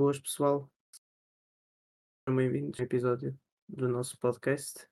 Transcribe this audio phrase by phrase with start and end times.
[0.00, 0.66] Boas, pessoal.
[2.24, 4.88] Sejam bem-vindos ao episódio do nosso podcast.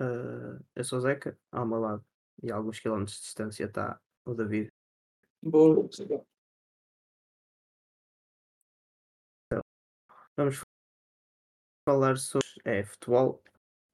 [0.00, 2.02] Ah, eu sou o Zeca, ao meu lado
[2.42, 4.72] e a alguns quilómetros de distância está o David.
[5.42, 5.86] Boa.
[10.38, 10.62] Vamos
[11.86, 13.42] falar sobre é, futebol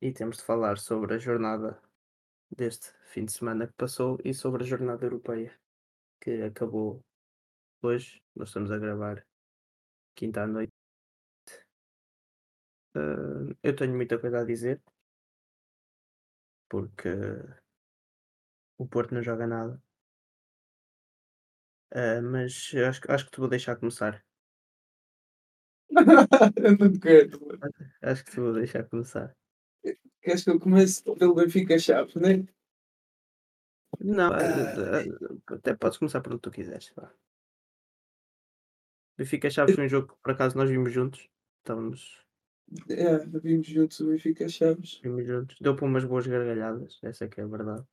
[0.00, 1.82] e temos de falar sobre a jornada
[2.56, 5.58] deste fim de semana que passou e sobre a jornada europeia
[6.20, 7.04] que acabou
[7.82, 8.22] hoje.
[8.36, 9.26] Nós estamos a gravar
[10.14, 10.72] quinta à noite.
[12.94, 14.80] Ah, eu tenho muita coisa a dizer
[16.68, 17.08] porque
[18.78, 19.80] o Porto não joga nada.
[21.94, 24.24] Ah, mas acho, que- acho que te vou deixar começar.
[26.56, 27.38] eu não quero.
[28.02, 29.36] Acho que te vou deixar começar.
[30.22, 32.44] Queres que eu comece pelo Benfica Chaves, não é?
[34.00, 34.38] Não, Ah.
[34.38, 35.02] ah,
[35.50, 36.92] ah, até podes começar por onde tu quiseres.
[39.22, 41.28] Benfica Chaves foi um jogo que por acaso nós vimos juntos.
[41.60, 42.20] Estávamos
[42.88, 45.00] É, vimos juntos o Benfica Chaves.
[45.02, 45.56] vimos juntos.
[45.60, 47.84] Deu para umas boas gargalhadas, essa que é a verdade.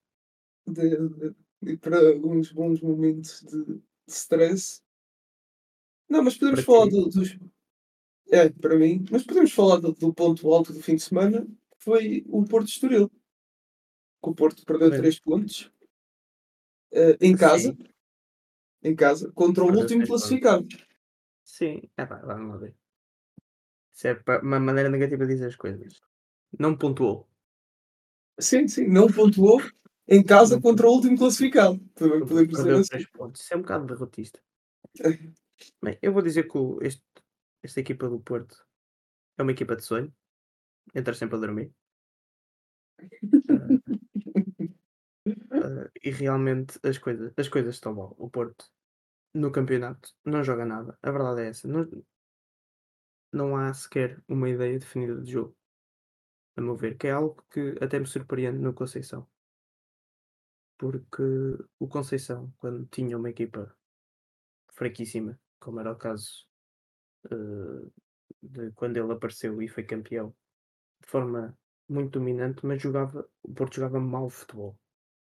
[0.68, 4.82] De, e para uns bons momentos de, de stress.
[6.10, 7.38] Não, mas podemos Para falar do- dos.
[8.32, 9.04] É, para mim.
[9.12, 12.68] Mas podemos falar do, do ponto alto do fim de semana, que foi o Porto
[12.68, 13.10] Estoril.
[13.10, 15.00] Que o Porto perdeu Bem.
[15.00, 15.72] 3 pontos.
[16.92, 17.72] eh, em casa.
[17.72, 17.78] Sim.
[18.84, 19.32] Em casa.
[19.34, 20.88] Contra o Perdeu último três pontos.
[21.50, 22.76] Sim, é pá, vamos lá ver.
[23.92, 26.00] Isso é uma maneira negativa de dizer as coisas.
[26.58, 27.28] Não pontuou.
[28.40, 28.88] Sim, sim.
[28.88, 29.60] Não pontuou
[30.08, 31.80] em casa Não contra o último classificado.
[31.96, 32.90] Também podemos dizer Perdeu assim.
[32.90, 33.42] 3 pontos.
[33.42, 34.40] Isso é um bocado derrotista.
[35.84, 37.04] Bem, eu vou dizer que o- este,
[37.64, 38.56] esta equipa do Porto
[39.38, 40.14] é uma equipa de sonho.
[40.94, 41.74] Entra sempre a dormir.
[45.52, 48.16] Ah, e realmente as coisas, as coisas estão mal.
[48.18, 48.66] O Porto
[49.34, 50.98] no campeonato não joga nada.
[51.02, 51.68] A verdade é essa.
[51.68, 51.88] Não,
[53.32, 55.56] não há sequer uma ideia definida de jogo.
[56.56, 59.28] A meu ver, que é algo que até me surpreende no Conceição.
[60.78, 61.22] Porque
[61.80, 63.76] o Conceição, quando tinha uma equipa
[64.74, 66.48] fraquíssima, como era o caso
[67.32, 67.90] eh,
[68.42, 70.36] de quando ele apareceu e foi campeão,
[71.02, 71.58] de forma
[71.88, 74.78] muito dominante, mas jogava, o Porto jogava mau futebol.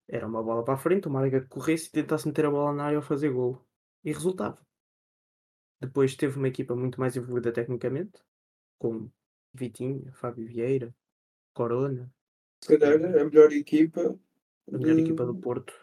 [0.08, 2.74] Era uma bola para a frente, uma liga que corresse e tentasse meter a bola
[2.74, 3.66] na área ou fazer golo.
[4.06, 4.64] E resultava.
[5.82, 8.22] Depois teve uma equipa muito mais evoluída tecnicamente,
[8.78, 9.10] com
[9.54, 10.96] Vitinho, Fábio Vieira,
[11.54, 12.14] Corona,
[12.64, 14.18] Se calhar a melhor equipa.
[14.72, 15.74] a melhor de- equipa do Porto.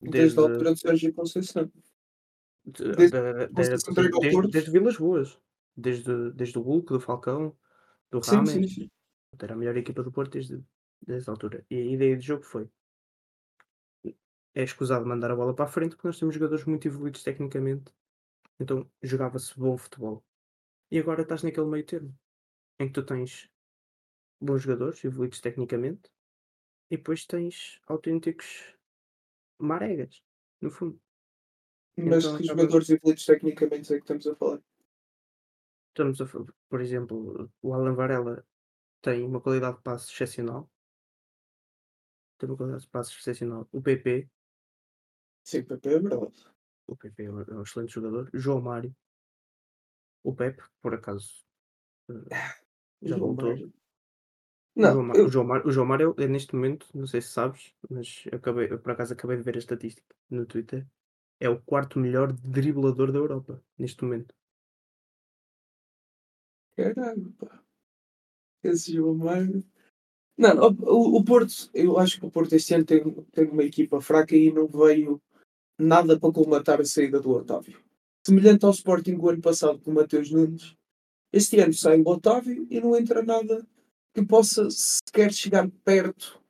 [0.00, 1.70] Desde a altura de Sérgio Conceição.
[2.64, 5.38] de- desde- da- Conceição desde, desde Vilas Boas.
[5.76, 7.56] Desde, desde o Hulk, do Falcão,
[8.10, 8.50] do Sim, Rames.
[8.50, 8.90] sim, sim.
[9.38, 10.62] Era a melhor equipa do Porto desde,
[11.06, 11.64] desde a altura.
[11.70, 12.68] E a ideia de jogo foi:
[14.56, 17.92] é escusado mandar a bola para a frente porque nós temos jogadores muito evoluídos tecnicamente.
[18.58, 20.24] Então jogava-se bom futebol.
[20.90, 22.18] E agora estás naquele meio termo
[22.80, 23.50] em que tu tens
[24.40, 26.10] bons jogadores evoluídos tecnicamente
[26.90, 28.74] e depois tens autênticos
[29.58, 30.22] maregas,
[30.60, 31.00] no fundo.
[31.98, 34.62] Mas Então, que jogadores evoluídos tecnicamente é que estamos a falar?
[35.88, 38.46] Estamos a, fa- por exemplo, o Alan Varela
[39.02, 40.70] tem uma qualidade de passe excepcional.
[42.38, 43.66] Tem uma qualidade de passe excepcional.
[43.72, 44.28] O PP,
[45.50, 46.44] Sim, Pepe é verdade.
[46.86, 48.30] o PP é um é excelente jogador.
[48.34, 48.94] João Mário,
[50.22, 51.30] o Pepe, por acaso,
[52.10, 52.14] eh,
[53.02, 53.48] já João voltou.
[53.50, 53.72] Mário.
[54.82, 57.06] O Não, João, Ma- eu- o João Mário, o João Mário é neste momento, não
[57.06, 60.46] sei se sabes, mas eu, acabei, eu por acaso acabei de ver a estatística no
[60.46, 60.86] Twitter.
[61.40, 64.34] É o quarto melhor driblador da Europa neste momento.
[66.76, 67.62] Caralho, pá.
[68.62, 69.64] Esse João Mário.
[70.38, 73.02] Não, o, o Porto, eu acho que o Porto este ano tem,
[73.32, 75.20] tem uma equipa fraca e não veio
[75.78, 77.80] nada para colmatar a saída do Otávio.
[78.26, 80.76] Semelhante ao Sporting o ano passado com o Mateus Nunes,
[81.32, 83.66] este ano sai o Otávio e não entra nada
[84.14, 86.42] que possa sequer chegar perto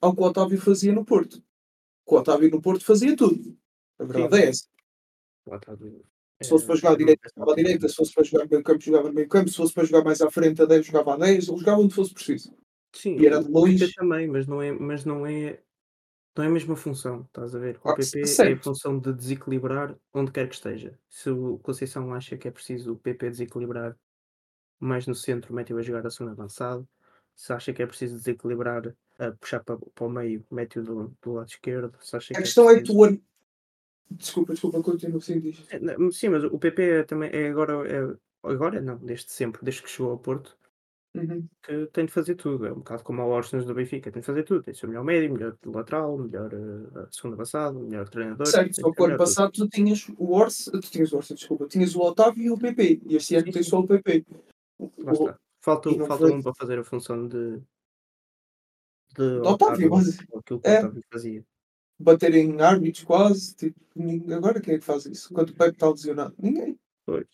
[0.00, 1.42] ao que o Otávio fazia no Porto.
[2.06, 3.56] O Otávio no Porto fazia tudo.
[3.98, 4.42] A verdade Sim.
[4.42, 4.64] é essa.
[5.46, 6.04] O Otávio,
[6.42, 7.88] Se fosse para eh, jogar à direita, jogava à direita.
[7.88, 9.50] Se fosse para jogar no meio campo, jogava no meio campo.
[9.50, 11.48] Se fosse para jogar mais à frente, a 10, jogava a 10.
[11.48, 12.54] Ele jogava onde fosse preciso.
[12.92, 13.94] Sim, E era o de longe.
[13.94, 15.60] Também, mas não é, mas não é,
[16.40, 17.78] não é a mesma função, estás a ver?
[17.84, 20.98] O Ah, PP é a função de desequilibrar onde quer que esteja.
[21.08, 23.94] Se o Conceição acha que é preciso o PP desequilibrar
[24.78, 26.88] mais no centro, mete-o a jogar a segunda avançado.
[27.36, 31.32] Se acha que é preciso desequilibrar, a puxar para, para o meio, mete-o do, do
[31.34, 31.92] lado esquerdo.
[32.00, 33.04] Se acha A que é questão é preciso- tu.
[33.04, 33.18] an-
[34.12, 35.64] Desculpa, desculpa, continua sem diz.
[35.70, 35.78] É,
[36.10, 39.88] Sim, mas o PP é também é agora, é, agora não, desde sempre, desde que
[39.90, 40.58] chegou ao Porto,
[41.12, 41.48] Uhum.
[41.62, 42.66] que tem de fazer tudo.
[42.66, 44.62] É um bocado como o Orsnes do Benfica, tem de fazer tudo.
[44.62, 48.46] Tem de ser o melhor médio, melhor lateral, melhor uh, segundo avançado, melhor treinador.
[48.46, 49.18] Certo, só que o ano melhor tudo.
[49.18, 52.56] passado tu tinhas o Orse, tu tinhas o Orse, desculpa, tinhas o Otávio e o
[52.58, 53.02] PP.
[53.06, 54.24] E este ano tens só o PP.
[54.78, 54.88] O.
[55.62, 57.60] Falta, falta foi- um para fazer a função de,
[59.16, 60.78] de Otávio, mas- aquilo que o é.
[60.78, 61.44] Otávio fazia.
[61.98, 63.56] bater em árbitros quase.
[63.56, 63.78] Tipo,
[64.32, 65.34] agora quem é que faz isso?
[65.34, 66.34] Quando o Pepe está lesionado?
[66.38, 66.78] Ninguém.
[67.04, 67.26] Pois.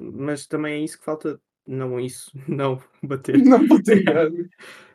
[0.00, 1.38] Mas também é isso que falta.
[1.66, 3.38] Não isso, não bater.
[3.38, 4.04] Não bater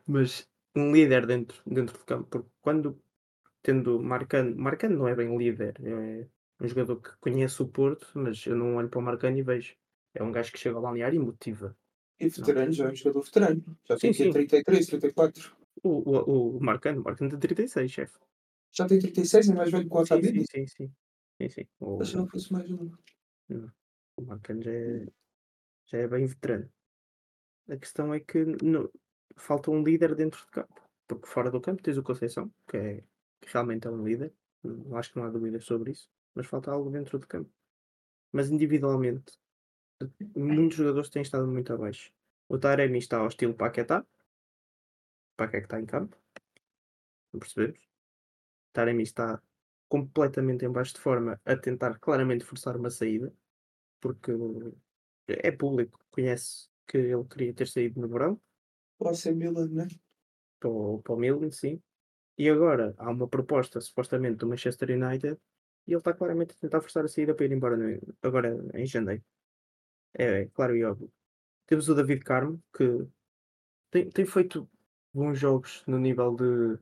[0.07, 2.27] mas um líder dentro, dentro do campo.
[2.29, 3.01] Porque quando
[3.61, 6.27] tendo Marcano, Marcano não é bem líder, é
[6.59, 9.75] um jogador que conhece o Porto, mas eu não olho para o Marcano e vejo.
[10.13, 11.75] É um gajo que chega ao balneário e motiva.
[12.19, 13.63] E veterano, já é um jogador veterano.
[13.87, 14.31] Já tem Sim, sim.
[14.31, 15.55] 33, 34.
[15.83, 18.19] O, o, o Marcano, o Marcano tem 36, chefe.
[18.71, 20.45] Já tem 36, é mais velho que o Sim, sim, Otávio.
[20.51, 20.91] sim, sim.
[21.41, 21.67] sim, sim.
[21.79, 22.91] O, Mas não fosse mais um.
[24.17, 25.07] o Marcano já é,
[25.91, 26.71] já é bem veterano.
[27.69, 28.91] A questão é que no-
[29.35, 30.81] falta um líder dentro de campo.
[31.07, 33.03] Porque fora do campo tens o Conceição, que, é,
[33.41, 34.33] que realmente é um líder.
[34.63, 36.09] Não acho que não há dúvidas sobre isso.
[36.33, 37.51] Mas falta algo dentro de campo.
[38.31, 39.37] Mas individualmente,
[40.35, 42.13] muitos jogadores têm estado muito abaixo.
[42.47, 44.05] O Taremi está ao estilo Paquetá.
[45.35, 46.17] Paquetá está em campo.
[47.33, 47.79] Não percebemos?
[48.71, 49.41] Taremi está
[49.89, 53.33] completamente em baixo de forma a tentar claramente forçar uma saída.
[53.99, 54.31] Porque
[55.39, 58.41] é público, conhece que ele queria ter saído no verão.
[58.99, 59.87] O AC Milan, né?
[60.59, 61.81] para o, para o Milan, sim.
[62.37, 65.37] E agora há uma proposta, supostamente, do Manchester United,
[65.87, 68.85] e ele está claramente a tentar forçar a saída para ir embora no- agora em
[68.87, 69.23] janeiro.
[70.13, 71.11] É, é claro e óbvio.
[71.67, 73.07] Temos o David Carmo, que
[73.91, 74.69] tem, tem feito
[75.13, 76.79] bons jogos no nível de.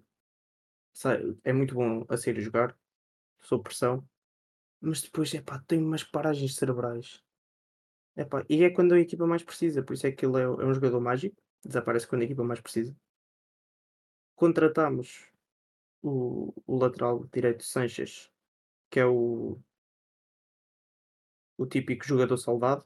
[1.44, 2.78] É muito bom a sair a jogar,
[3.42, 4.08] sob pressão,
[4.82, 7.24] mas depois, é pá, tem umas paragens cerebrais.
[8.20, 10.66] Epá, e é quando a equipa mais precisa, por isso é que ele é, é
[10.66, 12.94] um jogador mágico, desaparece quando a equipa mais precisa.
[14.36, 15.26] Contratamos
[16.02, 18.30] o, o lateral direito Sanches,
[18.90, 19.58] que é o,
[21.58, 22.86] o típico jogador soldado.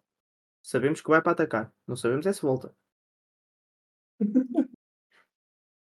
[0.62, 2.76] Sabemos que vai para atacar, não sabemos é se volta.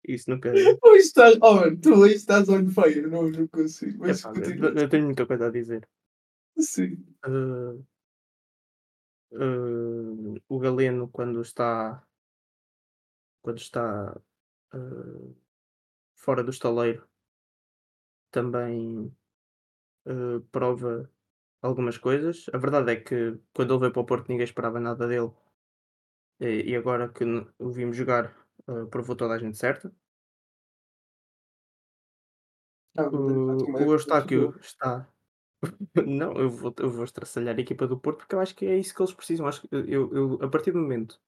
[0.03, 0.51] Isso nunca.
[0.51, 3.99] Hoje estás, oh, mano, tu estás on fire, não, não consigo.
[3.99, 5.87] Mas Epá, eu, eu tenho muita coisa a dizer.
[6.57, 7.05] Sim.
[7.23, 7.85] Uh,
[9.31, 12.03] uh, o Galeno quando está
[13.41, 14.19] quando está
[14.73, 15.37] uh,
[16.15, 17.07] fora do estaleiro
[18.31, 19.13] também
[20.05, 21.09] uh, prova
[21.61, 22.45] algumas coisas.
[22.53, 25.31] A verdade é que quando ele veio para o Porto ninguém esperava nada dele
[26.39, 27.23] e, agora que
[27.57, 28.35] o vimos jogar
[28.91, 29.91] provou toda a gente certa.
[32.97, 35.07] Ah, O, o época Eustáquio está.
[36.07, 38.77] Não, eu vou, eu vou estraçalhar a equipa do Porto porque eu acho que é
[38.77, 39.47] isso que eles precisam.
[39.47, 41.19] Acho que eu, eu, a partir do momento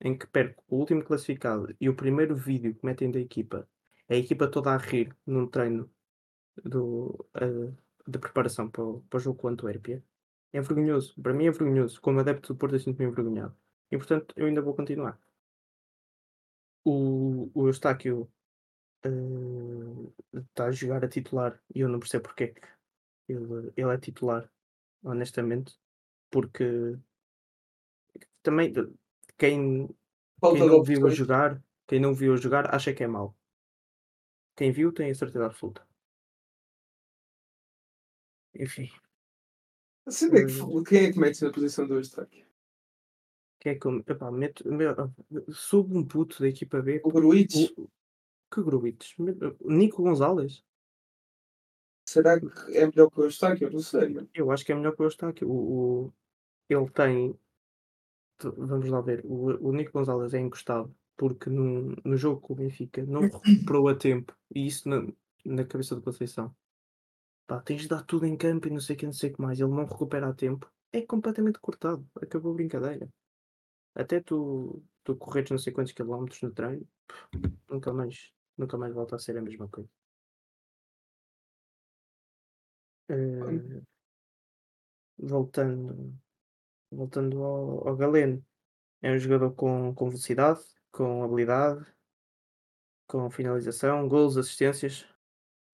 [0.00, 3.68] em que perco o último classificado e o primeiro vídeo que metem da equipa,
[4.08, 5.90] é a equipa toda a rir num treino
[6.64, 7.72] do, eh,
[8.08, 10.04] de preparação para o, para o jogo com o Antuérpia,
[10.52, 11.14] é vergonhoso.
[11.22, 12.00] Para mim é vergonhoso.
[12.00, 13.56] Como adepto do Porto, eu sinto-me envergonhado.
[13.90, 15.18] E portanto, eu ainda vou continuar.
[16.84, 18.30] O, o Eustáquio
[19.04, 19.10] eh,
[20.34, 22.54] está a jogar a titular e eu não percebo porque é
[23.28, 24.50] ele, ele é titular,
[25.02, 25.78] honestamente,
[26.30, 26.98] porque
[28.42, 28.72] também
[29.38, 29.88] quem,
[30.40, 33.36] Falta quem não viu a jogar, quem não viu a jogar acha que é mau.
[34.56, 35.86] Quem viu tem a certeza absoluta.
[38.58, 38.88] Enfim,
[40.06, 42.46] Assim, é que f- quem é que mete na posição do Eustáquio?
[43.60, 44.64] quem é que eu, epá, meto,
[45.52, 47.00] subo um puto da equipa B.
[47.04, 47.70] O Gruitch?
[47.76, 47.88] o-
[48.52, 49.14] que gruitos?
[49.64, 50.64] Nico Gonzalez?
[52.08, 52.46] Será que
[52.76, 53.66] é melhor que o Eustáquio?
[53.66, 54.28] Eu não sei, mano.
[54.32, 55.50] Eu acho que é melhor que o Eustáquio.
[55.50, 56.12] O, o,
[56.68, 57.38] ele tem.
[58.42, 59.24] Vamos lá ver.
[59.24, 63.88] O, o Nico Gonzalez é encostado porque no, no jogo com o Benfica não recuperou
[63.88, 64.36] a tempo.
[64.54, 65.06] E isso na,
[65.44, 66.54] na cabeça do Conceição.
[67.46, 69.34] Pá, tens de dar tudo em campo e não sei o que, não sei o
[69.34, 69.58] que mais.
[69.58, 70.70] Ele não recupera a tempo.
[70.92, 72.06] É completamente cortado.
[72.20, 73.08] Acabou a brincadeira.
[73.94, 76.86] Até tu, tu correres não sei quantos quilómetros no treino,
[77.68, 79.88] nunca mais, nunca mais volta a ser a mesma coisa.
[83.08, 83.82] Eh,
[85.18, 86.14] voltando,
[86.90, 88.44] voltando ao, ao Galeno,
[89.02, 90.60] é um jogador com, com velocidade,
[90.90, 91.86] com habilidade,
[93.06, 95.06] com finalização, gols, assistências,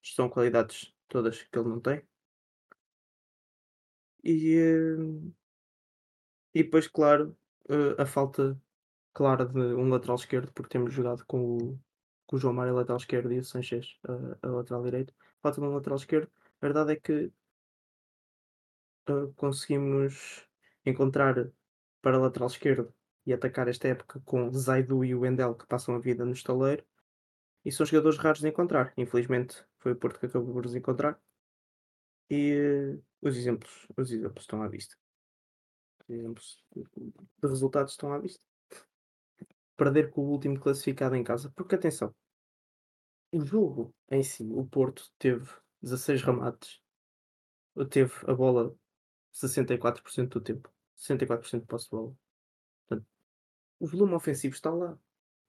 [0.03, 2.03] são qualidades todas que ele não tem.
[4.25, 5.33] E, eh,
[6.55, 7.37] e depois, claro,
[7.69, 8.61] eh, a falta
[9.13, 11.81] clara de um lateral esquerdo, porque temos jogado com o,
[12.27, 15.15] com o João Mário lateral esquerdo e o Sanchez a, a lateral direito.
[15.43, 16.31] Falta de um lateral esquerdo.
[16.63, 17.33] A verdade é que
[19.09, 20.49] eh, conseguimos
[20.87, 21.51] encontrar
[22.01, 22.95] para lateral esquerdo
[23.27, 26.85] e atacar esta época com Zaidu e o Wendel que passam a vida no estaleiro.
[27.65, 28.93] E são jogadores raros de encontrar.
[28.97, 31.21] Infelizmente foi o Porto que acabou por os encontrar.
[32.31, 34.97] E eh, os exemplos, os exemplos estão à vista.
[36.09, 38.41] Os exemplos de resultados estão à vista.
[39.77, 41.51] Perder com o último classificado em casa.
[41.57, 42.15] Porque atenção,
[43.33, 45.51] o jogo em si, o Porto teve
[45.83, 46.81] 16 remates,
[47.91, 48.75] teve a bola
[49.35, 52.17] 64% do tempo, 64% de posse de bola.
[52.87, 53.09] Portanto,
[53.81, 54.99] o volume ofensivo está lá.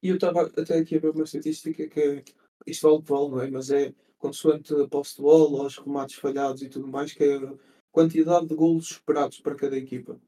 [0.02, 2.24] E eu estava até aqui a ver uma estatística que
[2.66, 3.52] isto vale o que vale, não é?
[3.52, 7.38] Mas é consoante a posse de bola, os remates falhados e tudo mais, que é
[7.38, 7.54] a
[7.92, 10.20] quantidade de golos esperados para cada equipa.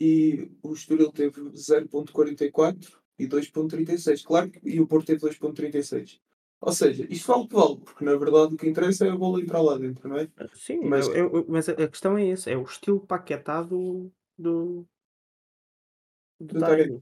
[0.00, 4.24] E o Estoril teve 0.44 e 2.36.
[4.24, 6.20] Claro que e o Porto teve 2.36.
[6.66, 9.16] Ou seja, isto vale o que vale, porque na verdade o que interessa é a
[9.16, 10.26] bola entrar lá dentro, não é?
[10.54, 14.86] Sim, Mas- eu- eu- mas a questão é esse, é o estilo paquetado do, do
[16.40, 17.00] Do Taremi.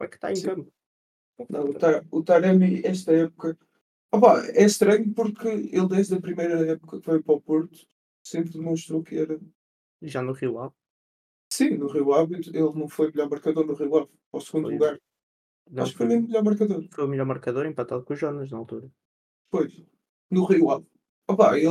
[0.00, 0.46] É que está em Sim.
[0.46, 0.72] campo.
[1.48, 3.56] Não, o, Ta- o Taremi, esta época.
[4.12, 7.78] Opa, é estranho porque ele, desde a primeira época que veio para o Porto,
[8.24, 9.40] sempre demonstrou que era.
[10.02, 10.74] Já no Rio Ave.
[11.52, 14.72] Sim, no Rio Ave, ele não foi melhor marcador no Rio Ave, ao segundo Foi.
[14.74, 15.00] lugar.
[15.70, 16.84] Não, Acho que foi mesmo melhor marcador.
[16.90, 18.90] foi o melhor marcador empatado com o Jonas na altura.
[19.50, 19.72] Pois,
[20.30, 20.86] no Rio Ave.
[21.28, 21.66] Opa, ele,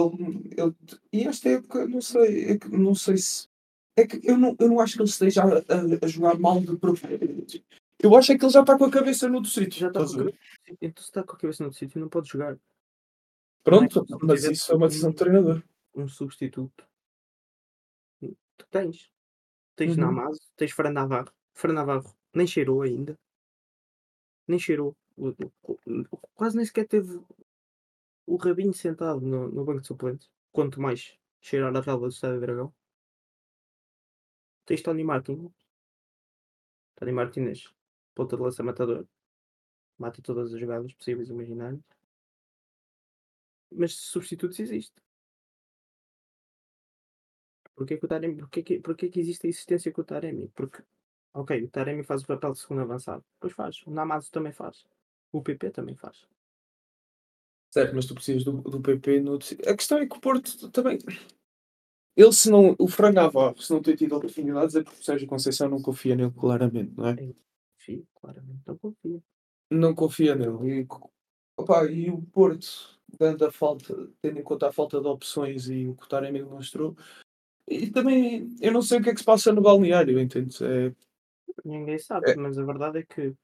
[0.58, 0.75] ele.
[1.12, 3.48] E esta época, não sei, é que, não sei se.
[3.98, 6.62] É que eu não, eu não acho que ele esteja a, a- a jogar mal
[6.62, 7.62] de propósito.
[8.01, 9.77] Eu acho é que ele já está com a cabeça no outro sítio.
[9.82, 10.18] Já está com a ver?
[10.18, 10.38] cabeça,
[10.82, 12.58] então se está com a cabeça no sítio não pode jogar.
[13.62, 14.18] Pronto, é?
[14.25, 15.62] mas isso é uma decisão de treinador.
[15.94, 16.86] Um substituto.
[18.22, 19.10] Tu tens.
[19.75, 20.03] Tens Uhum.
[20.03, 21.32] Namazo, tens Fran Navarro.
[21.53, 23.18] Fran Navarro nem cheirou ainda.
[24.50, 24.98] Nem cheirou.
[26.34, 27.22] Quase nem sequer teve
[28.25, 30.27] o rabinho sentado no, no banco de suplentes.
[30.51, 32.74] Quanto mais cheirar a relva do Estádio Dragão.
[34.65, 35.51] Tens Tony Martins.
[36.96, 37.72] Tony Martínez,
[38.15, 39.08] ponta de lança matador.
[40.00, 41.84] Mata todas as jogadas possíveis e imaginárias.
[43.72, 45.00] Mas substitutos existe.
[47.75, 50.48] Porquê que o Taremi, porquê que, porquê que existe a existência com o Taremi?
[50.50, 50.84] Porque,
[51.33, 53.24] ok, o Taremi faz o papel de segundo avançado.
[53.39, 53.81] Pois faz.
[53.86, 54.86] O Namazo também faz.
[55.31, 56.27] O PP também faz.
[57.71, 59.36] Certo, mas tu precisas do, do PP no.
[59.36, 60.98] A questão é que o Porto também.
[62.15, 62.75] Ele, se não.
[62.79, 66.15] O Fran Navarro, se não tem tido oportunidades, é porque o Sérgio Conceição não confia
[66.15, 67.15] nele, claramente, não é?
[67.77, 69.24] Sim, claramente não confia.
[69.69, 70.81] Não confia nele.
[70.81, 70.88] E,
[71.55, 75.88] opa, e o Porto, dando a falta, tendo em conta a falta de opções e
[75.88, 76.98] o que o Taremi demonstrou.
[77.67, 80.57] E também, eu não sei o que é que se passa no balneário, entende?
[80.63, 80.91] É,
[81.65, 82.36] Ninguém sabe, É.
[82.36, 83.36] mas a verdade é que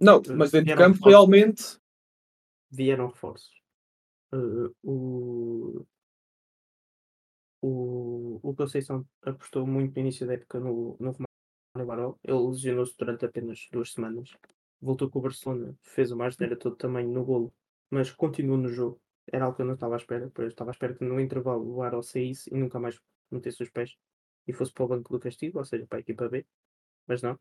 [0.00, 1.78] não, mas dentro de Vieram campo, realmente.
[2.70, 3.50] vieram reforços.
[4.32, 5.86] Uh, o,
[7.60, 12.14] o, o Conceição apostou muito no início da época no, no Romário Baró.
[12.22, 14.30] Ele lesionou-se durante apenas duas semanas.
[14.80, 17.52] Voltou com o Barcelona, fez o margem todo também no golo,
[17.90, 19.00] mas continuou no jogo.
[19.30, 21.20] Era algo que eu não estava à espera, porque eu estava à espera que no
[21.20, 23.00] intervalo o Baró saísse e nunca mais
[23.30, 23.96] metesse os pés
[24.46, 26.46] e fosse para o banco do castigo, ou seja, para a equipa B.
[27.08, 27.38] Mas não.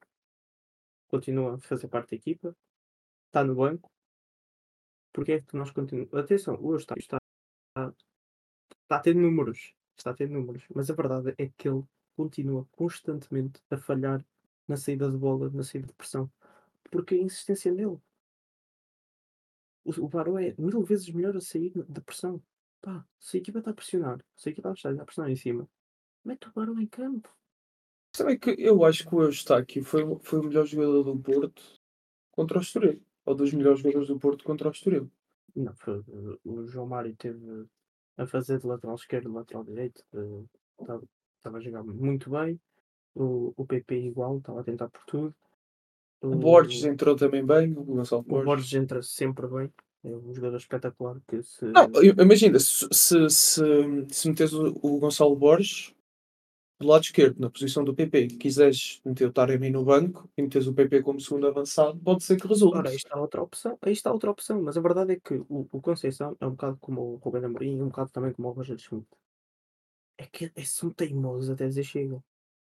[1.10, 2.56] Continua a fazer parte da equipa.
[3.28, 3.92] Está no banco.
[5.12, 6.14] Porque é que nós continuamos.
[6.14, 7.18] Atenção, o Eustáquio está,
[7.70, 7.94] está,
[8.82, 9.74] está a ter números.
[9.98, 10.64] Está a ter números.
[10.74, 11.84] Mas a verdade é que ele
[12.16, 14.26] continua constantemente a falhar
[14.68, 16.32] na saída de bola, na saída de pressão.
[16.90, 18.00] Porque a insistência nele.
[19.84, 22.42] O, o Baró é mil vezes melhor a sair de pressão.
[22.82, 25.68] Pá, se a equipa está a pressionar, se a equipa está a pressionar em cima,
[26.24, 27.37] mete o Baró em campo.
[28.12, 31.62] Também que eu acho que o Eustáquio foi, foi o melhor jogador do Porto
[32.32, 33.02] contra o Estoril.
[33.26, 35.12] Ou dos melhores jogadores do Porto contra o Estoril.
[35.56, 36.04] Não, foi,
[36.44, 37.66] o João Mário teve
[38.18, 40.04] a fazer de lateral esquerdo, lateral direito.
[41.38, 42.60] Estava a jogar muito bem.
[43.16, 45.36] O, o PP igual, estava a tentar por tudo.
[46.22, 48.46] O Borges entrou também bem, o Gonçalo o Borges.
[48.46, 49.72] Borges entra sempre bem.
[50.04, 51.66] É um jogador espetacular que se.
[51.66, 53.62] Não, imagina, se, se, se,
[54.10, 55.94] se meteres o, o Gonçalo Borges
[56.80, 60.68] do lado esquerdo, na posição do PP, quiseres meter o Taremi no banco e meteres
[60.68, 62.78] o PP como segundo avançado, pode ser que resulte.
[62.78, 65.68] Ora, aí está outra opção, aí está outra opção, mas a verdade é que o,
[65.72, 68.52] o Conceição é um bocado como o Rubén Amorim e um bocado também como o
[68.52, 69.08] Roger Schmidt.
[70.20, 72.24] É que é, são teimosos até dizer chega.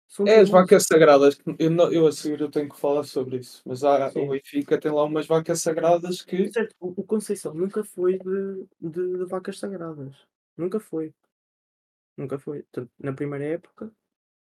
[0.08, 3.38] São É as vacas sagradas, eu, não, eu a seguir eu tenho que falar sobre
[3.38, 4.22] isso, mas há, Sim.
[4.22, 8.66] o Benfica tem lá umas vacas sagradas que Certo, o, o Conceição nunca foi de,
[8.82, 10.16] de, de vacas sagradas.
[10.58, 11.14] Nunca foi.
[12.20, 12.64] Nunca foi.
[12.64, 13.96] Portanto, na primeira época,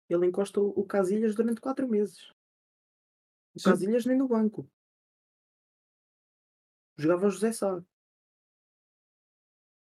[0.09, 2.29] ele encosta o, o Casilhas durante quatro meses.
[3.55, 3.69] O Sim.
[3.69, 4.69] Casilhas nem no banco.
[6.97, 7.81] Jogava o José Sá.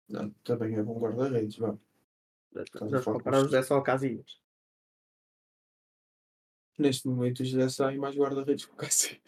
[0.08, 1.76] não, também é bom guarda-redes, vá.
[2.80, 4.40] Vamos comparar o José Sá ao Casilhas.
[6.78, 9.20] Neste momento já sai mais guarda-redes que o Cássio.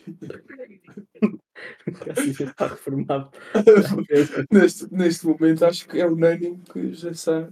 [1.88, 3.32] O já está reformado.
[4.52, 7.52] neste, neste momento acho que é unânime que já sai.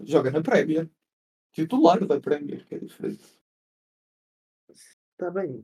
[0.00, 0.90] Joga na Premier.
[1.52, 3.40] Titular da Premier, que é diferente.
[4.68, 5.62] Está bem,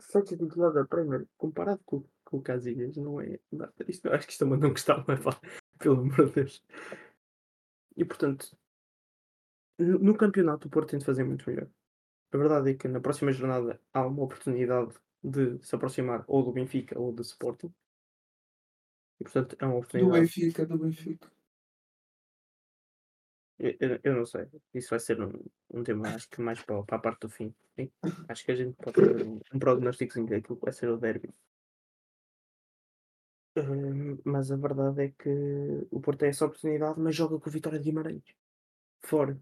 [0.00, 3.38] só que o titular da Premier, comparado com, com o Casillas, não é.
[3.50, 5.40] Não, isto, acho que isto é uma não não é pá,
[5.78, 6.64] pelo amor de Deus.
[7.96, 8.56] E portanto,
[9.78, 11.68] no, no campeonato o Porto tem de fazer muito melhor.
[12.32, 16.52] A verdade é que na próxima jornada há uma oportunidade de se aproximar ou do
[16.52, 17.72] Benfica ou do Sporting.
[19.20, 20.20] E portanto é uma Do oportunidade.
[20.20, 21.30] Benfica, do Benfica.
[23.62, 24.48] Eu, eu- não sei.
[24.74, 25.32] Isso vai ser um,
[25.70, 27.54] um tema, acho que mais para, para a parte do fim.
[27.76, 27.88] Sim.
[28.28, 31.32] Acho que a gente pode fazer um, um prognósticozinho daquilo que vai ser o derby.
[33.56, 35.28] Hum, mas a verdade é que
[35.92, 38.24] o Porto tem essa oportunidade, mas joga com o Vitória de Guimarães.
[39.00, 39.40] Fora.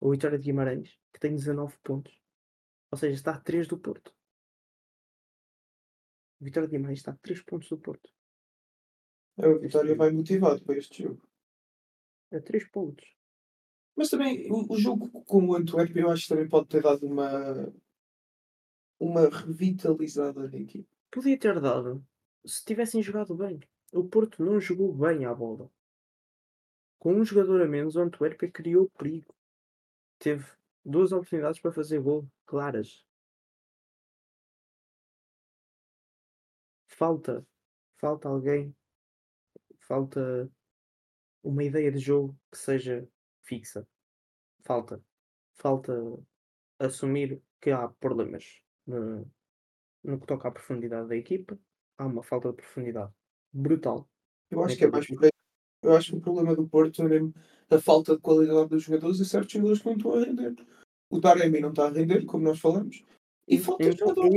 [0.00, 2.20] O Vitória de Guimarães, que tem 19 pontos.
[2.90, 4.12] Ou seja, está a 3 do Porto.
[6.40, 8.10] O Vitória de Guimarães está a 3 pontos do Porto.
[9.38, 11.22] A Vitória vai motivado para este jogo.
[12.32, 13.06] A 3 pontos.
[13.94, 17.06] Mas também o, o jogo com o Antuérpia eu acho que também pode ter dado
[17.06, 17.72] uma
[18.98, 20.88] uma revitalizada na equipe.
[21.10, 22.04] Podia ter dado
[22.46, 23.60] se tivessem jogado bem.
[23.92, 25.70] O Porto não jogou bem à bola.
[26.98, 29.34] Com um jogador a menos, o Antuérpia criou perigo.
[30.18, 30.46] Teve
[30.84, 33.04] duas oportunidades para fazer gol claras.
[36.86, 37.44] Falta,
[37.96, 38.74] falta alguém,
[39.80, 40.48] falta
[41.42, 43.08] uma ideia de jogo que seja
[43.42, 43.86] fixa.
[44.60, 45.02] Falta,
[45.54, 45.92] falta
[46.78, 49.30] assumir que há problemas no,
[50.02, 51.58] no que toca à profundidade da equipa.
[51.98, 53.12] Há uma falta de profundidade
[53.52, 54.08] brutal.
[54.50, 55.30] Eu acho É que é mais por aí.
[55.82, 57.34] Eu acho que o problema do Porto é mesmo
[57.68, 60.54] a falta de qualidade dos jogadores e certos jogadores que não estão a render.
[61.10, 63.04] O Taremi não está a render, como nós falamos,
[63.48, 64.36] e falta é jogadores.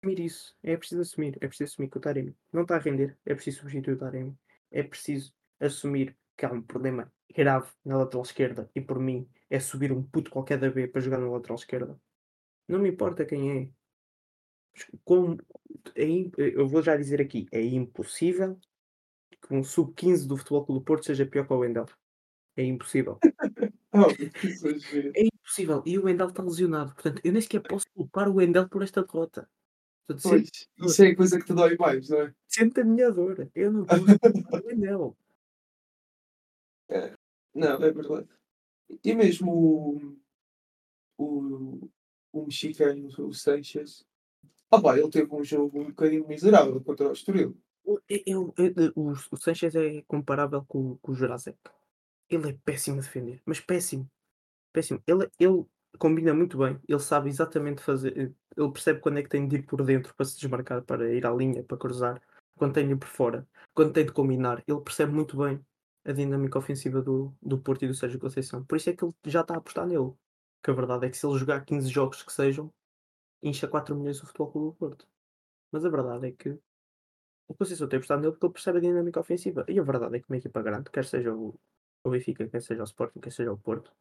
[0.00, 0.56] assumir isso.
[0.62, 1.36] É preciso assumir.
[1.40, 3.18] É preciso assumir que o Taremi não está a render.
[3.26, 4.38] É preciso substituir o Taremi.
[4.70, 9.58] É preciso assumir que há um problema grave na lateral esquerda e por mim é
[9.58, 12.00] subir um puto qualquer da B para jogar na lateral esquerda.
[12.68, 13.68] Não me importa quem é.
[15.04, 15.38] Como
[15.94, 16.04] é
[16.36, 18.58] eu vou já dizer aqui, é impossível
[19.42, 21.86] que um sub-15 do Futebol Clube do Porto seja pior que o Wendel.
[22.56, 23.18] É impossível.
[23.96, 24.08] Oh.
[25.14, 25.80] É impossível.
[25.86, 26.92] E o Wendel está lesionado.
[26.94, 29.48] Portanto, eu nem sequer posso culpar o Wendel por esta derrota.
[30.04, 32.34] Portanto, Pois, isso é a coisa que te dói mais, não é?
[32.48, 33.48] sente a minha dor.
[33.54, 35.16] Eu não posso culpar o Wendel.
[37.54, 38.28] Não, é verdade.
[39.04, 40.18] E mesmo o,
[41.18, 41.90] o,
[42.32, 44.04] o mexicano, o Sanchez,
[44.70, 47.56] ah pá, ele teve um jogo um bocadinho miserável contra o Estoril.
[47.84, 51.58] O, eu- eu- o, o Sanchez é comparável com, com o Jurasek.
[52.28, 54.10] Ele é péssimo a defender, mas péssimo.
[54.72, 55.02] Péssimo.
[55.06, 55.64] Ele, ele
[55.98, 58.16] combina muito bem, ele sabe exatamente fazer.
[58.56, 61.26] Ele percebe quando é que tem de ir por dentro para se desmarcar, para ir
[61.26, 62.22] à linha, para cruzar,
[62.56, 64.62] quando tem de ir por fora, quando tem de combinar.
[64.66, 65.60] Ele percebe muito bem
[66.04, 68.64] a dinâmica ofensiva do, do Porto e do Sérgio Conceição.
[68.64, 70.12] Por isso é que ele já está a apostar nele.
[70.62, 72.72] Que a verdade é que se ele jogar 15 jogos que sejam,
[73.42, 75.08] incha 4 milhões o Futebol Clube do Porto.
[75.72, 76.58] Mas a verdade é que
[77.48, 79.64] o Conceição tem apostado nele porque ele percebe a dinâmica ofensiva.
[79.68, 81.58] E a verdade é que uma equipa grande, quer seja o,
[82.04, 83.92] o Benfica, quer seja o Sporting, quer seja o Porto,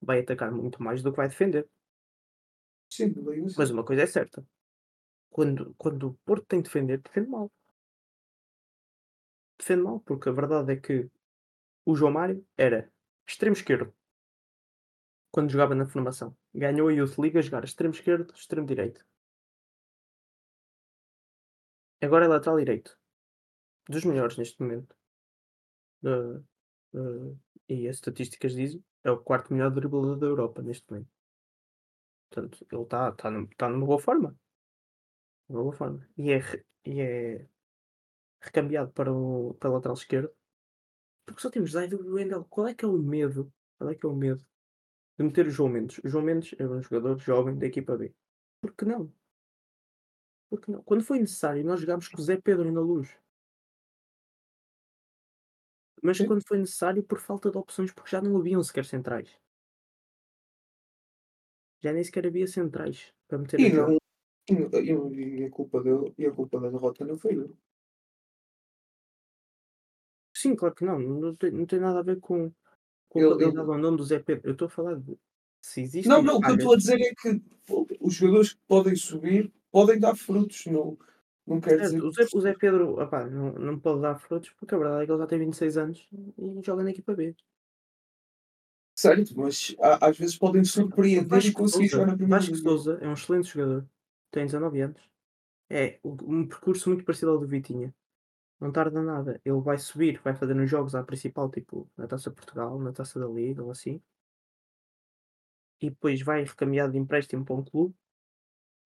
[0.00, 1.68] vai atacar muito mais do que vai defender.
[2.90, 3.54] Sim, assim.
[3.56, 4.44] Mas uma coisa é certa.
[5.30, 7.50] Quando, quando o Porto tem de defender, defende mal.
[9.58, 11.08] Defende mal, porque a verdade é que
[11.84, 12.92] o João Mário era
[13.26, 13.94] extremo esquerdo.
[15.32, 16.36] Quando jogava na formação.
[16.52, 19.04] Ganhou a Youth League a jogar extremo esquerdo, extremo direito.
[22.02, 22.98] Agora é lateral direito.
[23.88, 24.96] Dos melhores neste momento.
[26.02, 26.38] Da-
[26.92, 27.36] da-
[27.68, 31.10] e as estatísticas dizem, é o quarto melhor driblador da Europa neste momento.
[32.28, 34.36] Portanto, ele está tá, num- tá numa boa forma.
[35.48, 36.08] Numa boa forma.
[36.16, 36.38] E é,
[36.84, 37.48] e é
[38.40, 40.32] recambiado para o para a lateral esquerdo.
[41.26, 42.44] Porque só temos Zaido e Wendel.
[42.44, 43.52] Qual é que é o medo?
[43.78, 44.44] Qual é que é o medo
[45.18, 45.98] de meter o João Mendes?
[45.98, 48.14] O João Mendes é um jogador jovem da equipa B.
[48.60, 49.12] Por que não?
[50.48, 50.82] Por que não?
[50.82, 53.16] Quando foi necessário, nós jogámos com o Zé Pedro na luz.
[56.02, 56.26] Mas Sim.
[56.26, 59.38] quando foi necessário, por falta de opções, porque já não haviam sequer centrais.
[61.82, 63.98] Já nem sequer havia centrais para meter E não.
[64.48, 67.56] E, não- e a culpa dele, e a culpa da derrota não foi dele.
[70.40, 70.98] Sim, claro que não.
[70.98, 72.50] Não tem, não tem nada a ver com,
[73.10, 74.48] com ou não do Zé Pedro.
[74.48, 75.18] Eu estou a falar de
[75.60, 76.08] se existe.
[76.08, 77.42] Não, não, o que eu estou a dizer é que
[78.00, 80.64] os jogadores que podem subir podem dar frutos.
[80.64, 80.96] Não,
[81.46, 82.00] não quer dizer.
[82.00, 85.02] Certo, o, Zé, o Zé Pedro opá, não, não pode dar frutos porque a verdade
[85.02, 87.36] é que ele já tem 26 anos e joga na equipa B.
[88.94, 92.56] Certo, mas a- às vezes podem surpreender e Vasco conseguir Sousa, jogar na primeira Vasco.
[92.56, 93.86] Sousa é um excelente jogador.
[94.30, 95.02] Tem 19 anos.
[95.68, 97.94] É um percurso muito parecido ao do Vitinha.
[98.60, 99.40] Não tarda nada.
[99.44, 103.18] Ele vai subir, vai fazer nos jogos à principal, tipo na Taça Portugal, na Taça
[103.18, 104.02] da Liga ou assim.
[105.80, 107.94] E depois vai recaminhado de empréstimo para um clube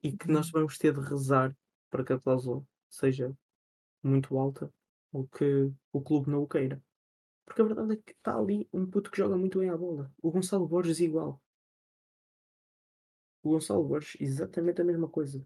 [0.00, 1.56] e que nós vamos ter de rezar
[1.90, 3.36] para que a cláusula seja
[4.00, 4.72] muito alta
[5.12, 6.80] ou que o clube não o queira.
[7.44, 10.12] Porque a verdade é que está ali um puto que joga muito bem à bola.
[10.22, 11.42] O Gonçalo Borges igual.
[13.42, 15.44] O Gonçalo Borges, exatamente a mesma coisa.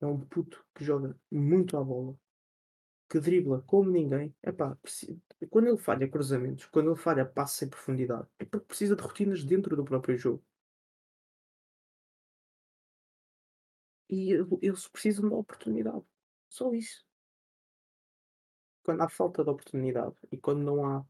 [0.00, 2.16] É um puto que joga muito à bola,
[3.08, 4.34] que dribla como ninguém.
[4.42, 4.76] Epá,
[5.50, 9.44] quando ele falha cruzamentos, quando ele falha passos em profundidade, é porque precisa de rotinas
[9.44, 10.44] dentro do próprio jogo.
[14.08, 16.04] E ele- eles precisam de oportunidade.
[16.48, 17.04] Só isso.
[18.82, 21.04] Quando há falta de oportunidade e quando não há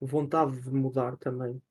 [0.00, 1.62] vontade de mudar também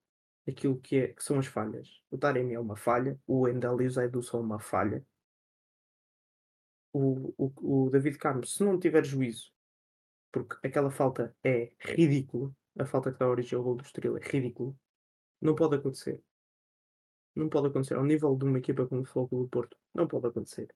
[0.48, 2.02] aquilo que, é, que são as falhas.
[2.10, 5.06] O Taremi é uma falha, o Endel e o Zaidu são uma falha.
[6.94, 9.54] O, o, o David Carlos, se não tiver juízo,
[10.32, 14.22] porque aquela falta é ridícula, a falta que dá origem ao gol do Estoril é
[14.22, 14.74] ridícula,
[15.42, 16.22] não pode acontecer.
[17.36, 17.96] Não pode acontecer.
[17.96, 20.74] Ao nível de uma equipa como o Clube do Porto, não pode acontecer.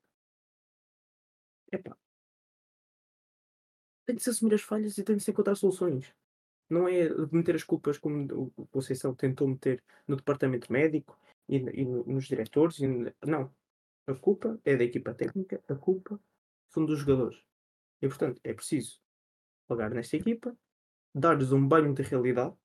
[1.71, 1.97] Epá.
[4.05, 6.13] Tem de se assumir as falhas e tem de se encontrar soluções.
[6.69, 11.85] Não é meter as culpas como o Conceição tentou meter no departamento médico e, e
[11.85, 12.79] no- nos diretores.
[12.79, 12.87] e
[13.25, 13.53] não.
[14.07, 16.19] A culpa é da equipa técnica, a culpa
[16.69, 17.43] são dos jogadores.
[18.01, 19.01] E portanto é preciso
[19.67, 20.57] pegar nesta equipa,
[21.13, 22.55] dar-lhes um banho de realidade,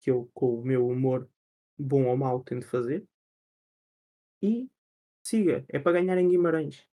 [0.00, 1.28] que eu com o meu humor
[1.78, 3.06] bom ou mau tento fazer,
[4.42, 4.68] e
[5.22, 5.64] siga.
[5.68, 6.86] É para ganhar em Guimarães.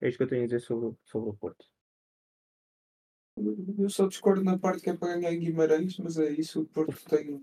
[0.00, 1.64] É isto que eu tenho a dizer sobre, o- sobre o Porto.
[3.78, 6.66] Eu só discordo na parte que é para ganhar em Guimarães, mas é isso, o
[6.66, 7.42] Porto tem,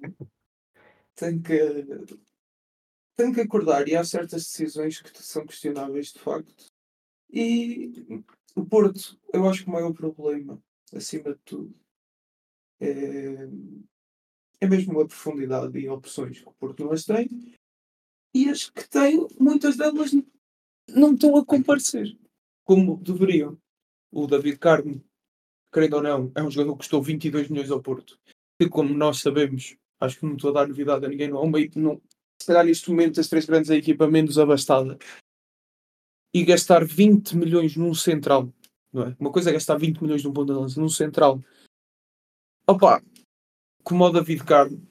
[1.15, 1.57] tem que
[3.15, 6.68] tem que acordar e há certas decisões que são questionáveis de facto.
[7.31, 8.23] E
[8.55, 10.61] o Porto, eu acho que o maior problema,
[10.93, 11.73] acima de tudo,
[12.79, 13.47] é,
[14.61, 17.29] é mesmo a profundidade e opções que o Porto não as tem.
[18.33, 20.11] E as que tem, muitas delas
[20.87, 22.17] não estão a comparecer
[22.63, 23.57] como deveriam.
[24.11, 25.03] O David Carmo,
[25.71, 28.19] querendo ou não, é um jogador que custou 22 milhões ao Porto.
[28.59, 31.49] E como nós sabemos, acho que não estou a dar novidade a ninguém, não, um
[31.49, 32.01] meio- não,
[32.41, 34.97] se calhar neste momento das três grandes a equipa menos abastada.
[36.33, 38.53] E gastar 20 milhões num central,
[38.93, 39.15] não é?
[39.19, 41.41] Uma coisa é gastar 20 milhões num ponto de lança, num central.
[42.67, 43.01] Opa,
[43.83, 44.87] como o David Carmo,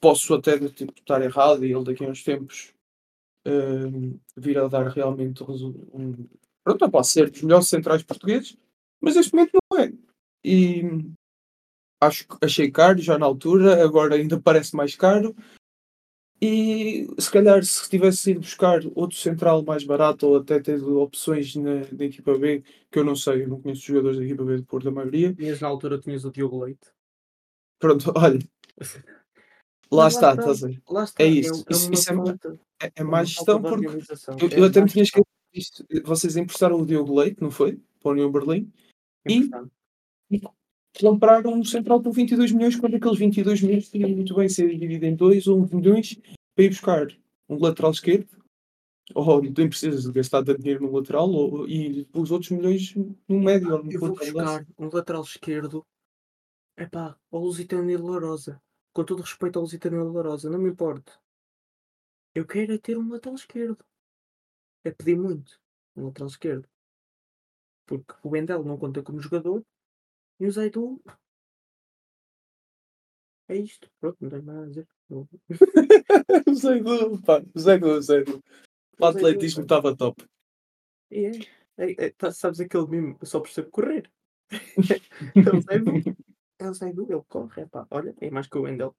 [0.00, 2.74] posso até tipo, estar errado e ele daqui a uns tempos
[3.46, 6.28] hum, vir a dar realmente um,
[6.64, 8.56] pronto, pode ser dos melhores centrais portugueses,
[9.00, 9.92] mas neste momento não é.
[10.44, 10.82] E
[12.00, 15.34] acho que achei caro já na altura, agora ainda parece mais caro.
[16.44, 21.54] E se calhar se tivesse ido buscar outro central mais barato ou até ter opções
[21.54, 24.44] na, na equipa B, que eu não sei, eu não conheço os jogadores da equipa
[24.44, 25.32] B de Porto, a maioria.
[25.32, 26.90] Tinhas na altura tinhas o Diogo Leite.
[27.78, 28.40] Pronto, olha,
[29.88, 30.82] lá está, estás a ver?
[30.90, 31.22] Lá está.
[31.22, 31.64] É isso.
[31.68, 32.14] É, Isso- isso é
[32.82, 34.36] É, é é má gestão porque organização.
[34.40, 35.86] eu, É eu até me tinha esquecido disto.
[36.04, 37.80] Vocês emprestaram o Diogo Leite, não foi?
[38.00, 38.68] Para o União Berlim.
[39.28, 39.72] E Importante.
[41.00, 45.08] Compraram um central por 22 milhões, quando aqueles 22 milhões podiam muito bem ser divididos
[45.08, 46.20] em 2 ou 1 milhões
[46.54, 47.06] para ir buscar
[47.48, 48.42] um lateral esquerdo.
[49.14, 52.94] Ou nem precisas de gastar tanto dinheiro no lateral ou, e os outros milhões
[53.28, 55.84] no médio ou no Eu vou buscar um lateral esquerdo.
[56.76, 58.62] Epá, ao Lusitano e Larosa.
[58.94, 61.12] Com todo respeito ao Lusitano e Larosa, não me importa.
[62.34, 63.84] Eu quero é ter um lateral esquerdo.
[64.84, 65.60] É pedir muito.
[65.96, 66.68] Um lateral esquerdo.
[67.84, 69.62] Porque o Wendel não conta como jogador.
[70.40, 71.02] E o Zaidu.
[73.48, 73.90] É isto.
[74.00, 74.88] Pronto, não tenho mais a dizer.
[75.10, 78.44] O Zaidu, pá, o Zaidu, o Zaidu.
[78.98, 79.62] O atletismo pá.
[79.64, 80.24] estava top.
[81.10, 81.30] É,
[81.76, 83.18] é, é, tá- sabes aquele mimo?
[83.20, 84.10] Eu só percebo correr.
[84.50, 85.92] é o Zaidu.
[86.58, 87.62] É o Zaidu, ele corre.
[87.62, 88.96] Epá, olha, é mais que o Wendel.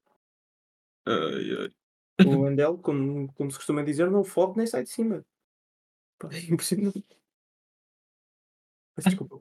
[1.06, 2.26] Ai, ai.
[2.28, 5.26] O Wendel, como, como se costuma dizer, não fode nem sai de cima.
[6.20, 7.06] Pá, é impressionante.
[8.98, 9.40] Desculpa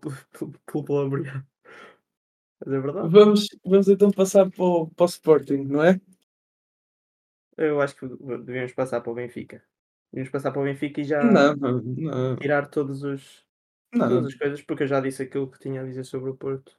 [0.67, 1.47] pelo palavreado.
[2.65, 3.09] Mas é verdade.
[3.09, 6.01] Vamos, vamos então passar para o, para o Sporting, não é?
[7.57, 9.63] Eu acho que devemos passar para o Benfica.
[10.13, 13.45] Devemos passar para o Benfica e já Não, não, tirar todos os,
[13.93, 14.27] todas não.
[14.27, 16.79] as coisas, porque eu já disse aquilo que tinha a dizer sobre o Porto.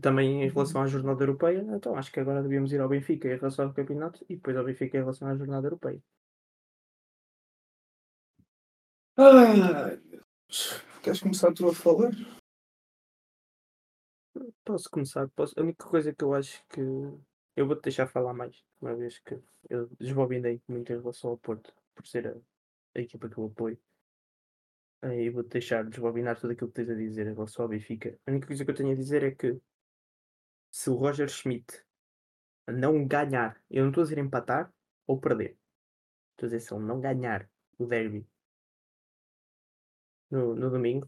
[0.00, 3.36] Também- em relação à jornada europeia, então acho que agora devíamos ir ao Benfica em
[3.36, 6.00] relação ao campeonato e depois ao Benfica em relação à jornada europeia.
[9.16, 10.80] Deus.
[11.02, 12.12] Queres começar tu a falar?
[14.64, 15.28] Posso começar?
[15.28, 15.58] Posso?
[15.58, 19.38] A única coisa que eu acho que eu vou-te deixar falar mais, uma vez que
[19.68, 22.34] eu desbobinei muito em relação ao Porto, por ser a,
[22.94, 23.78] a equipa que eu apoio.
[25.02, 28.18] Aí vou-te deixar desbobinar tudo aquilo que tens a dizer em relação ao Benfica.
[28.26, 29.60] A única coisa que eu tenho a dizer é que
[30.70, 31.84] se o Roger Schmidt
[32.66, 34.72] não ganhar, eu não estou a dizer empatar
[35.06, 35.58] ou perder,
[36.32, 38.26] estou a dizer se ele não ganhar o derby
[40.30, 41.06] no, no domingo,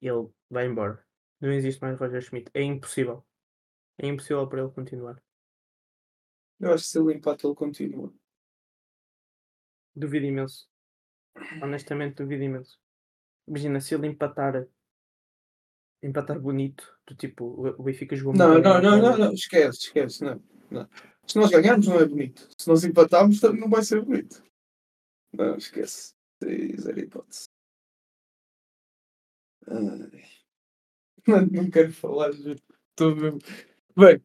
[0.00, 1.11] ele vai embora.
[1.42, 2.50] Não existe mais Roger Schmidt.
[2.54, 3.26] É impossível.
[3.98, 5.20] É impossível para ele continuar.
[6.60, 8.14] Eu acho que se ele empata, ele continua.
[9.92, 10.70] Duvido imenso.
[11.60, 12.78] Honestamente, duvido imenso.
[13.48, 14.68] Imagina se ele empatar
[16.00, 17.44] empatar bonito, do tipo,
[17.78, 20.88] o Benfica jogou Não, muito não, bem não, não, não, esquece, esquece, não, não.
[21.26, 22.48] Se nós ganharmos não é bonito.
[22.58, 24.42] Se nós empatarmos não vai ser bonito.
[25.32, 26.14] Não, esquece.
[26.42, 27.48] Zero hipótese.
[29.68, 30.41] Ai.
[31.26, 32.30] Não, não quero falar.
[32.30, 33.38] Estou mesmo.
[33.96, 34.20] Bem,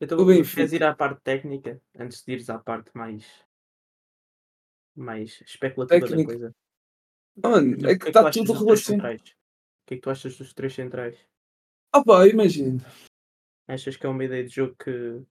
[0.00, 0.74] Então, O queres Benfica.
[0.76, 3.24] ir à parte técnica antes de ires à parte mais
[4.94, 6.32] mais especulativa da Técnica.
[6.32, 6.54] coisa?
[7.36, 9.20] mano, Então, é que está achas tudo dos três relacionado.
[9.20, 11.16] O que é que tu achas dos três centrais?
[11.92, 12.80] Ah pá, imagina.
[13.68, 15.22] Achas que é uma ideia de jogo que,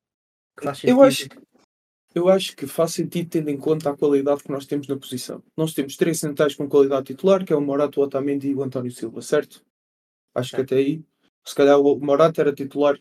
[0.57, 1.01] que faz Eu sentido?
[1.03, 1.41] acho, que-
[2.15, 5.43] eu acho que faz sentido tendo em conta a qualidade que nós temos na posição.
[5.55, 8.63] Nós temos três centrais com qualidade titular, que é o Morato, o Otamendi e o
[8.63, 9.63] António Silva, certo?
[10.33, 10.73] Acho que Certo.
[10.73, 11.03] até aí,
[11.45, 12.97] se calhar o Morato era titular.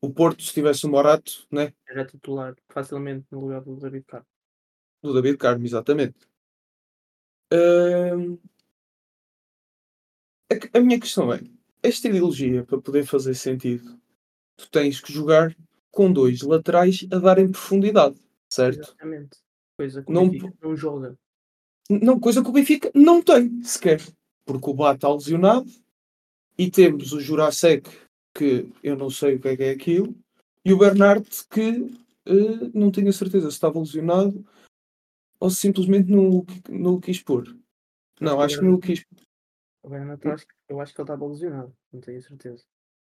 [0.00, 1.72] O Porto, se tivesse o Morato, né?
[1.86, 4.28] Era titular facilmente no lugar do David Carlos.
[5.02, 6.16] Do David Carmo, exatamente.
[7.52, 8.38] Hum,
[10.50, 11.40] a, que- a minha questão é,
[11.82, 13.98] esta ideologia, para poder fazer sentido,
[14.56, 15.54] tu tens que jogar
[15.90, 18.16] com dois laterais a darem profundidade,
[18.48, 18.80] certo?
[18.80, 19.38] Exatamente.
[19.76, 21.18] Coisa que o Não Benfica não joga.
[21.90, 24.00] Não, coisa que o Benfica não tem sequer.
[24.44, 25.68] Porque o Bá está lesionado
[26.60, 27.88] e temos o Jurasek,
[28.36, 30.14] que eu não sei o que é que é aquilo,
[30.62, 31.90] e o Bernard, que
[32.26, 34.44] eh, não tenho a certeza se estava lesionado
[35.40, 37.56] ou se simplesmente não, não o quis pôr.
[38.20, 39.24] Não, acho que não o Bernard- quis.
[39.82, 42.62] O Bernardo, eu acho, que- eu acho que ele estava lesionado, não tenho a certeza.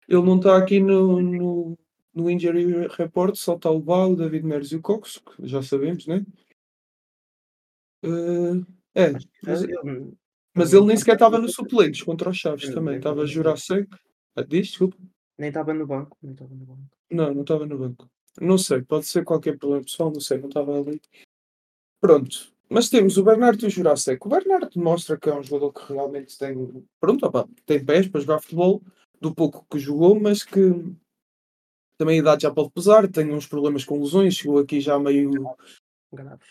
[0.07, 1.77] Ele não está aqui no, no,
[2.11, 5.61] no Injury Report, só está o Bá, o David Meres e o Cox, que já
[5.61, 6.25] sabemos, né?
[8.03, 9.11] Eh, é,
[9.43, 10.13] mas, ele-
[10.53, 12.97] mas não ele nem sequer estava- nos suplentes contra os Chaves Sim, também.
[12.97, 13.87] Estava estava no Jurasek.
[14.35, 14.97] Ah, diz, desculpa.
[15.37, 16.17] Nem estava no banco.
[16.21, 16.89] Nem estava no banco.
[17.11, 18.09] Não, não estava no banco.
[18.41, 20.99] Não sei, pode ser qualquer problema pessoal, não sei, não estava ali.
[22.01, 22.51] Pronto.
[22.69, 24.25] Mas temos o Bernardo e o Jurasek.
[24.25, 26.55] O Bernardo demonstra que é um jogador que realmente tem,
[26.99, 28.81] pronto, opá, tem pés para jogar futebol,
[29.21, 30.59] do pouco que jogou, mas que
[31.97, 35.55] também a idade já pode pesar, tem uns problemas com lesões, chegou aqui já meio.
[36.11, 36.47] Graves.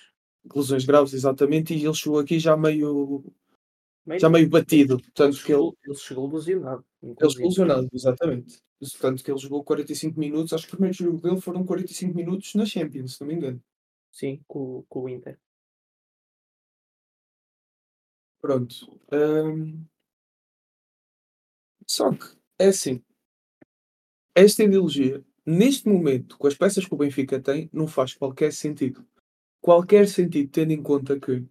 [0.54, 3.24] lesões graves, exatamente, e ele chegou aqui já meio.
[4.06, 5.00] Meio já meio batido.
[5.20, 5.62] Ele Portanto, que ele.
[5.62, 6.84] chegou, ele chegou lesionado.
[7.18, 7.44] Ele inclusive.
[7.44, 8.60] expulsionado, exatamente.
[8.80, 12.54] Portanto, que ele jogou 45 minutos, acho que o primeiro jogo dele foram 45 minutos
[12.54, 13.62] na Champions, se não me engano.
[14.10, 15.38] Sim, com, com o Inter.
[18.42, 19.00] Pronto.
[19.10, 19.86] hum,
[21.86, 22.26] Só que,
[22.58, 23.00] é assim.
[24.34, 29.04] Esta ideologia, neste momento, com as peças que o Benfica tem, não faz qualquer sentido.
[29.60, 31.44] Qualquer sentido, tendo em conta que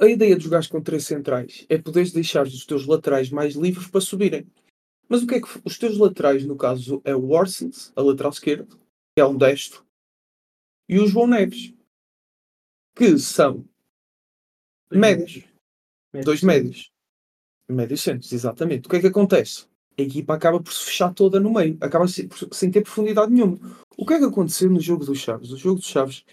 [0.00, 3.88] a ideia de jogar com três centrais é poderes deixar os teus laterais mais livres
[3.88, 4.46] para subirem.
[5.08, 8.30] Mas o que é que os teus laterais, no caso, é o Orsens, a lateral
[8.30, 8.66] esquerda,
[9.14, 9.84] que é um destro,
[10.88, 11.72] e o João Neves,
[12.96, 13.64] que são
[14.90, 15.44] médios.
[16.24, 16.90] Dois médios.
[17.68, 18.86] Médios centros, exatamente.
[18.86, 19.66] O que é que acontece?
[19.96, 21.76] A equipa acaba por se fechar toda no meio.
[21.80, 23.58] Acaba sem, ter profundidade nenhuma.
[23.96, 25.52] O que é que aconteceu no jogo dos Chaves?
[25.52, 26.24] O jogo dos Chaves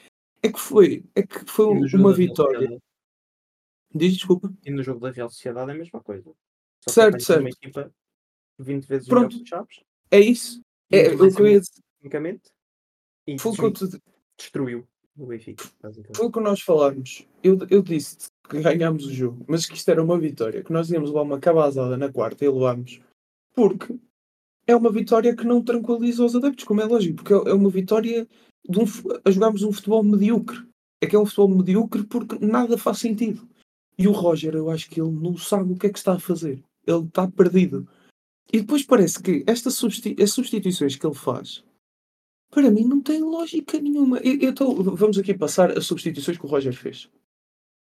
[0.41, 2.79] é que foi, é que foi uma vitória.
[3.93, 4.51] Diz desculpa.
[4.65, 6.23] E no jogo da Real Sociedade é a mesma coisa.
[6.81, 7.39] Só que Certo, certo.
[7.41, 7.91] uma equipa
[8.59, 9.27] 20 vezes Pronto.
[9.27, 9.79] melhor que os Chaves,
[10.11, 10.61] É isso.
[10.91, 11.71] É, o que eu ia dizer.
[11.97, 12.49] tecnicamente,
[13.27, 14.01] e Foi destruiu,
[14.37, 15.65] destruiu o Benfica.
[15.81, 16.17] basicamente.
[16.17, 17.27] foi o que nós falámos.
[17.43, 18.17] Eu, eu disse
[18.49, 21.39] que ganhámos o jogo, mas que isto era uma vitória, que nós íamos levar uma
[21.39, 23.01] cabazada na quarta e levámos.
[23.53, 23.97] Porque
[24.65, 27.69] é uma vitória que não tranquiliza os adeptos, como é lógico, porque é é uma
[27.69, 28.27] vitória
[28.69, 28.83] de um,
[29.25, 30.65] a jogarmos um futebol medíocre.
[31.01, 33.47] É que é um futebol medíocre porque nada faz sentido.
[33.97, 36.19] E o Roger, eu acho que ele não sabe o que é que está a
[36.19, 36.63] fazer.
[36.85, 37.87] Ele está perdido.
[38.53, 41.63] E depois parece que estas as substituições que ele faz,
[42.49, 44.19] para mim, não tem lógica nenhuma.
[44.19, 47.09] Eu, eu tô- vamos aqui passar as substituições que o Roger fez.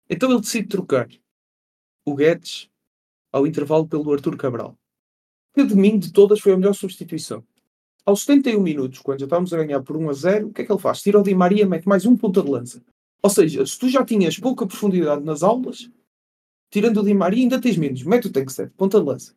[0.08, 1.08] Então ele decide trocar
[2.06, 2.68] o Guedes
[3.32, 4.78] ao intervalo pelo Arthur Cabral.
[5.54, 7.44] Que de mim, de todas, foi a melhor substituição.
[8.06, 10.64] Aos 71 minutos, quando já estávamos a ganhar por 1 a 0, o que é
[10.66, 11.00] que ele faz?
[11.00, 12.84] Tira o Di Maria, mete mais um ponta de lança.
[13.24, 15.90] Ou seja, se tu já tinhas pouca profundidade nas aulas,
[16.70, 18.02] tirando o Di Maria, ainda tens menos.
[18.02, 19.34] Mete o Tankstead, ponta de lança.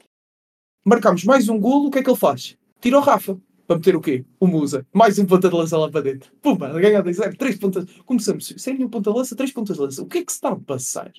[0.86, 2.58] marcámos mais um golo, o que é que ele faz?
[2.82, 3.40] Tira o Rafa.
[3.66, 4.26] Para meter o quê?
[4.40, 4.86] O Musa.
[4.94, 6.34] Mais um ponta de lança lá para dentro.
[6.42, 7.36] Pumba, ganhar 2-0.
[7.38, 7.86] Três pontas.
[8.06, 10.02] Começamos sem nenhum ponta de lança, três pontas de lança.
[10.04, 11.12] O que é que se está a passar?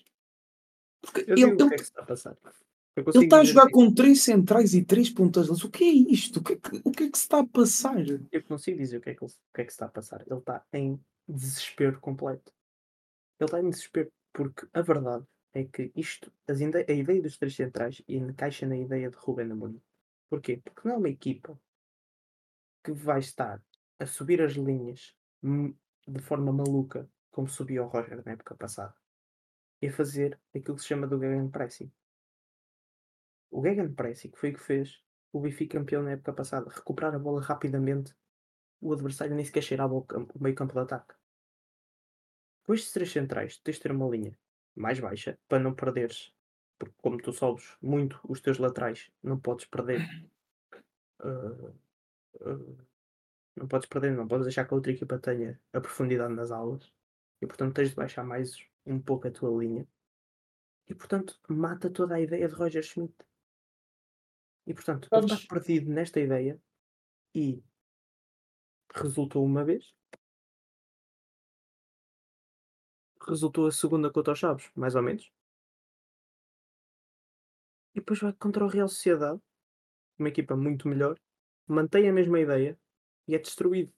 [1.03, 2.37] Porque Eu ele, digo o ele, que é que se está a passar.
[2.97, 5.67] Ele está a jogar com três centrais e três pontas de lança.
[5.67, 6.41] O que é isto?
[6.41, 8.03] O que é que, o que, é que se está a passar?
[8.33, 9.91] Eu consigo dizer o que, é que ele- o que é que se está a
[9.91, 10.23] passar.
[10.27, 12.51] Ele está em desespero completo.
[13.39, 15.25] Ele está em desespero porque a verdade
[15.55, 19.51] é que isto, as ide- a ideia dos três centrais encaixa na ideia de Ruben
[19.53, 19.83] Amorim.
[20.29, 20.61] Porquê?
[20.63, 21.59] Porque não é uma equipa
[22.85, 23.63] que vai estar
[23.99, 28.95] a subir as linhas de forma maluca, como subia o Roger na época passada,
[29.81, 31.91] e a fazer aquilo que se chama do Gegenpressing.
[33.51, 37.41] O Gegenpressing foi o que fez o Benfica campeão na época passada, recuperar a bola
[37.41, 38.15] rapidamente
[38.81, 41.18] o adversário nem sequer cheirava ao campo- o meio campo de ataque.
[42.69, 44.39] Com estes três centrais, tu tens de ter uma linha
[44.77, 46.31] mais baixa para não perderes,
[46.79, 50.03] porque como tu sobes muito os teus laterais, não podes perder.
[51.21, 51.73] ah,
[52.43, 52.85] ah,
[53.57, 56.93] não podes perder, não podes deixar que a outra equipa tenha a profundidade nas aulas
[57.41, 59.89] e portanto tens de baixar mais um pouco a tua linha
[60.87, 63.15] e portanto mata toda a ideia de Roger Schmidt.
[64.67, 66.61] E portanto, ele está perdido nesta ideia
[67.35, 67.65] e
[68.95, 69.95] resultou uma vez,
[73.31, 75.31] resultou a segunda contra os Chaves, mais ou menos.
[77.95, 79.41] E depois vai contra o Real Sociedade,
[80.19, 81.19] uma equipa muito melhor,
[81.67, 82.79] mantém a mesma ideia
[83.27, 83.93] e é destruído.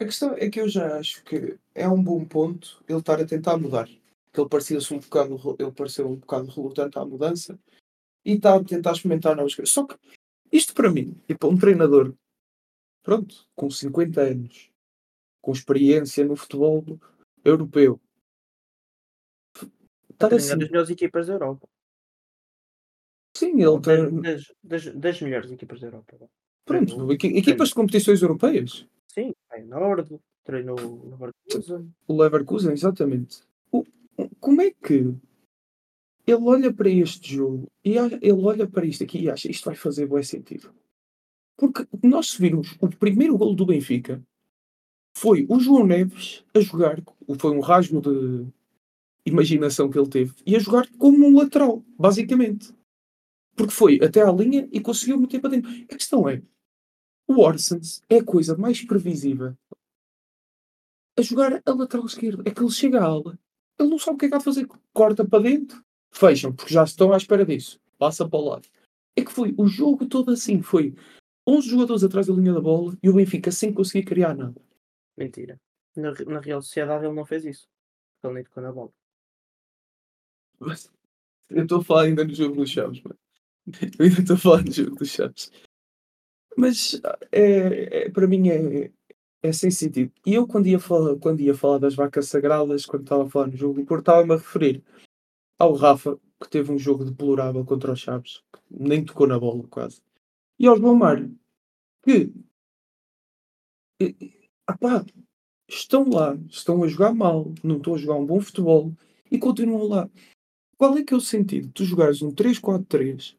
[0.00, 3.26] A questão é que eu já acho que é um bom ponto ele estar a
[3.26, 3.86] tentar mudar.
[3.86, 7.58] Que ele parecia-se um bocado, ele pareceu um bocado relutante à mudança
[8.24, 9.72] e está a tentar experimentar novas coisas.
[9.72, 9.96] Só que
[10.50, 12.14] isto para mim, e para um treinador,
[13.02, 14.70] pronto, com 50 anos,
[15.40, 16.84] com experiência no futebol
[17.44, 18.00] europeu,
[20.18, 21.68] Treinar assim, das melhores equipas da Europa.
[23.36, 26.30] sim, ele tem, das, das, das melhores equipas da Europa.
[26.64, 28.86] pronto, equipas de competições europeias.
[29.08, 31.94] Sim, Feyenoord, treinou o Leverkusen.
[32.08, 33.42] O Leverkusen, exatamente.
[33.70, 33.84] O-
[34.40, 35.14] como é que
[36.26, 39.74] ele olha para este jogo e ele olha para isto aqui e acha isto vai
[39.74, 40.72] fazer bom sentido?
[41.56, 44.22] Porque nós se virmos o primeiro gol do Benfica
[45.16, 47.00] foi o João Neves a jogar,
[47.38, 48.46] foi um rasgo de
[49.26, 52.74] imaginação que ele teve, e a jogar como um lateral, basicamente.
[53.56, 55.70] Porque foi até à linha e conseguiu meter para dentro.
[55.70, 56.42] A questão é,
[57.26, 59.56] o Orsens é a coisa mais previsível
[61.16, 62.42] a jogar a lateral esquerda.
[62.46, 63.38] É que ele chega à ala,
[63.78, 64.68] ele não sabe o que é que há de fazer.
[64.92, 65.82] Corta para dentro,
[66.12, 67.80] fecham, porque já estão à espera disso.
[67.98, 68.68] Passa para o lado.
[69.16, 70.60] É que foi o jogo todo assim.
[70.60, 70.94] Foi
[71.46, 74.60] 11 jogadores atrás da linha da bola e o Benfica sem conseguir criar nada.
[75.16, 75.60] Mentira.
[75.96, 77.68] Na, na Real Sociedade ele não fez isso.
[78.22, 78.92] Ele nem tocou na bola.
[81.50, 83.18] Eu estou a falar ainda no jogo dos Chaves, mano.
[83.98, 85.50] Eu ainda estou a falar no jogo dos Chaves.
[86.56, 87.00] Mas
[87.32, 88.90] é, é- para mim é,
[89.42, 90.12] é sem sentido.
[90.24, 93.48] E eu quando ia, falar, quando ia falar das vacas sagradas, quando estava a falar
[93.48, 94.82] no jogo do Porto, estava-me a referir
[95.58, 100.00] ao Rafa, que teve um jogo deplorável contra os Chaves, nem tocou na bola quase.
[100.58, 101.36] E ao João Mário,
[102.04, 102.32] que
[104.00, 105.04] e- apá,
[105.68, 108.92] estão lá, estão a jogar mal, não estão a jogar um bom futebol
[109.30, 110.10] e continuam lá.
[110.76, 113.36] Qual é que é o sentido de tu jogares um 3-4-3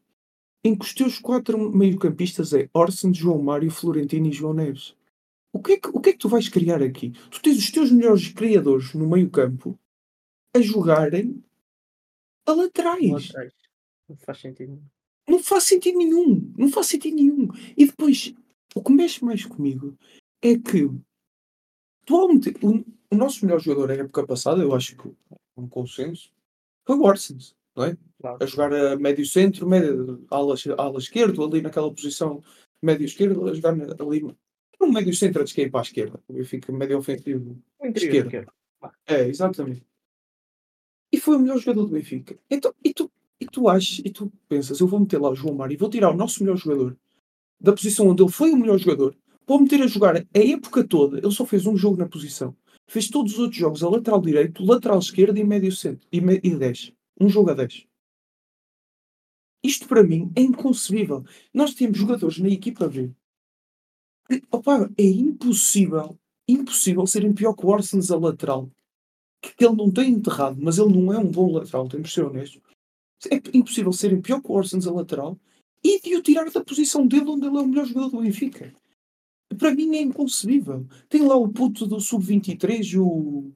[0.64, 4.96] em que os teus quatro meio-campistas é Orson, João Mário, Florentino e João Neves?
[5.52, 7.12] O que, é que, o que é que tu vais criar aqui?
[7.30, 9.78] Tu tens os teus melhores criadores no meio-campo
[10.54, 11.42] a jogarem
[12.46, 13.10] a laterais.
[13.10, 13.52] Laterais.
[14.08, 14.68] Não faz sentido.
[14.68, 14.82] nenhum.
[15.28, 16.52] Não faz sentido nenhum.
[16.56, 17.48] Não faz sentido nenhum.
[17.76, 18.34] E depois,
[18.74, 19.96] o que mexe mais comigo
[20.42, 20.90] é que
[22.04, 25.10] tu o, o nosso melhor jogador na época passada, eu acho que
[25.56, 26.30] um consenso,
[26.86, 27.96] foi o Orsens, não é?
[28.20, 28.38] Claro.
[28.40, 32.42] a jogar a médio centro, médio, ala, ala esquerdo, ali naquela posição
[32.82, 34.24] médio esquerdo, a jogar ali
[34.80, 36.20] um médio centro a descair para a esquerda.
[36.28, 37.58] O Benfica médio ofensivo.
[37.82, 38.26] Interior Esquerda.
[38.26, 38.52] esquerdo.
[39.06, 39.84] É, exatamente.
[41.12, 42.38] E foi o melhor jogador do Benfica.
[42.50, 45.54] Então, e tu, e tu achas, e tu pensas, eu vou meter lá o João
[45.54, 46.96] Mário e vou tirar o nosso melhor jogador
[47.60, 51.18] da posição onde ele foi o melhor jogador, vou meter a jogar a época toda,
[51.18, 52.54] ele só fez um jogo na posição.
[52.88, 56.06] Fez todos os outros jogos a lateral direito, lateral esquerdo e médio centro.
[56.12, 56.92] E, me, e 10.
[57.20, 57.86] Um jogo a 10.
[59.62, 61.24] Isto para mim é inconcebível.
[61.52, 63.10] Nós temos jogadores na equipa B.
[64.50, 66.16] opa, é impossível,
[66.48, 68.70] impossível serem pior que o Orsens a lateral.
[69.42, 72.14] Que, que ele não tem enterrado, mas ele não é um bom lateral, temos de
[72.14, 72.62] ser honestos.
[73.30, 75.36] É impossível serem pior que o Orsens a lateral
[75.82, 78.72] e de o tirar da posição dele onde ele é o melhor jogador do Benfica.
[79.58, 80.86] Para mim é inconcebível.
[81.08, 83.52] Tem lá o puto do Sub-23, o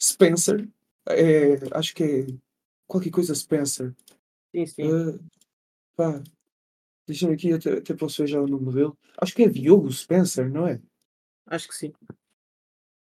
[0.00, 0.68] Spencer.
[1.08, 2.26] É, acho que é
[2.86, 3.94] qualquer coisa Spencer.
[4.54, 4.82] Sim, sim.
[4.84, 5.18] Uh,
[5.96, 6.22] pá,
[7.08, 8.92] Deixa-me aqui, até, até posso ver já o nome dele.
[9.16, 10.78] Acho que é Diogo Spencer, não é?
[11.46, 11.90] Acho que sim.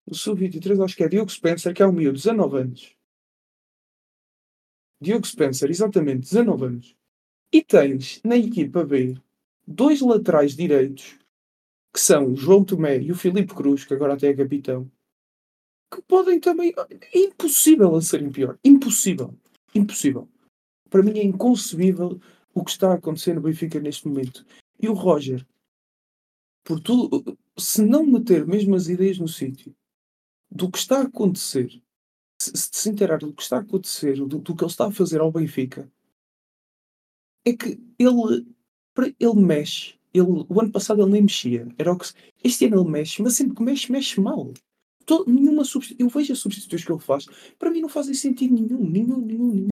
[0.06, 2.96] O Sub-23 acho que é Diogo Spencer, que é o miúdo, 19 anos.
[5.02, 6.96] Diogo Spencer, exatamente, 19 anos.
[7.52, 9.16] E tens na equipa B
[9.66, 11.18] dois laterais direitos,
[11.94, 14.90] que são João Tomé e o Filipe Cruz, que agora até é capitão,
[15.92, 16.74] que podem também.
[17.14, 18.58] É impossível a serem pior.
[18.64, 19.36] Impossível.
[19.74, 20.30] Impossível.
[20.90, 22.20] Para mim é inconcebível
[22.54, 24.46] o que está a acontecer no Benfica neste momento.
[24.80, 25.46] E o Roger,
[26.64, 29.76] por tudo, se não meter mesmo as ideias no sítio
[30.50, 31.82] do que está a acontecer,
[32.42, 35.20] se, se inteirar do que está a acontecer, do, do, que ele está a fazer
[35.20, 35.92] ao Benfica,
[37.46, 38.48] é que ele,
[39.20, 39.99] ele mexe.
[40.14, 41.68] Ele, o ano passado ele nem mexia.
[41.78, 42.08] Era o que,
[42.44, 44.52] este ano ele mexe, mas sempre que mexe, mexe mal.
[45.06, 45.64] Todo, nenhuma
[45.98, 47.26] eu vejo as substituições que ele faz,
[47.58, 49.68] para mim não fazem sentido nenhum, nenhum, nenhum, nenhum.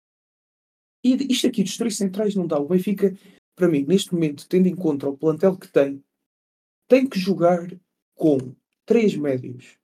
[1.04, 2.58] E isto aqui dos três centrais não dá.
[2.60, 3.16] O Benfica,
[3.56, 6.04] para mim, neste momento, tendo em conta o plantel que tem,
[6.88, 7.68] tem que jogar
[8.16, 8.56] com
[8.86, 9.78] três médios.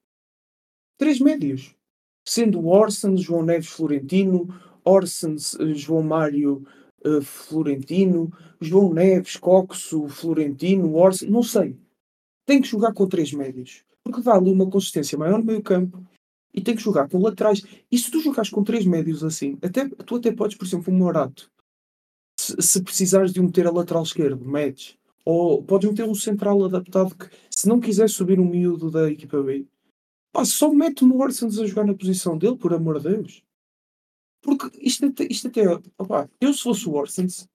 [0.97, 1.75] Três médios.
[2.25, 4.47] Sendo Orson, João Neves Florentino,
[4.83, 6.65] Orson, eh, João Mário
[7.05, 11.77] uh, Florentino, João Neves, Coxo, Florentino, Orson, não sei.
[12.45, 13.83] Tem que jogar com três médios.
[14.03, 16.03] Porque dá ali uma consistência maior no meio campo
[16.53, 17.63] e tem que jogar com laterais.
[17.91, 20.97] E se tu jogares com três médios assim, até, tu até podes, por exemplo, um
[20.97, 21.51] Morato.
[22.39, 24.97] Se, se precisares de um meter a lateral esquerdo, metes.
[25.25, 29.43] Ou podes meter um central adaptado que, se não quiser subir um miúdo da equipa
[29.43, 29.67] B,
[30.31, 33.43] pá, só mete o Orsons a jogar na posição dele, por amor de Deus.
[34.41, 35.61] Porque isto até, isto até
[35.97, 37.47] opá, eu se fosse o Orsons,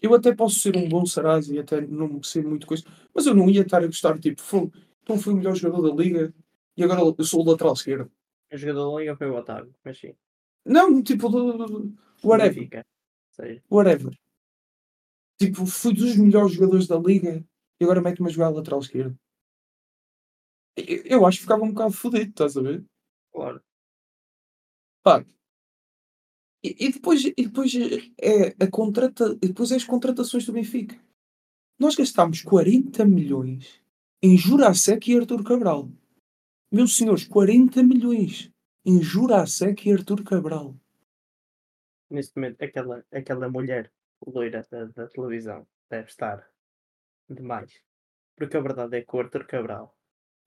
[0.00, 3.34] eu até posso ser um bom Saraz e até não ser muito coisa, mas eu
[3.34, 4.42] não ia estar a gostar, tipo,
[5.02, 6.34] então fui o melhor jogador da liga
[6.76, 8.10] e agora eu sou o lateral esquerdo.
[8.52, 10.14] O jogador da liga foi o Otávio, mas sim.
[10.64, 12.86] Não, tipo, do, whatever.
[13.70, 14.16] Whatever.
[15.38, 17.44] Tipo, fui dos melhores jogadores da liga
[17.80, 19.18] e agora mete-me a jogar lateral esquerdo.
[20.76, 22.84] Eu acho que ficava um bocado fodido, estás a ver?
[23.32, 23.60] Claro.
[25.02, 25.24] Pá.
[26.64, 27.74] E, e, depois, e depois
[28.18, 30.98] é a contrata, depois é as contratações do Benfica.
[31.78, 33.82] Nós gastámos 40 milhões
[34.22, 35.90] em Jurasek e Artur Cabral.
[36.72, 38.50] Meus senhores, 40 milhões
[38.82, 40.74] em Jurasek e Artur Cabral.
[42.08, 43.92] Neste momento, aquela, aquela mulher
[44.26, 46.48] loira da, da televisão deve estar
[47.28, 47.78] demais.
[48.36, 49.94] Porque a verdade é que o Artur Cabral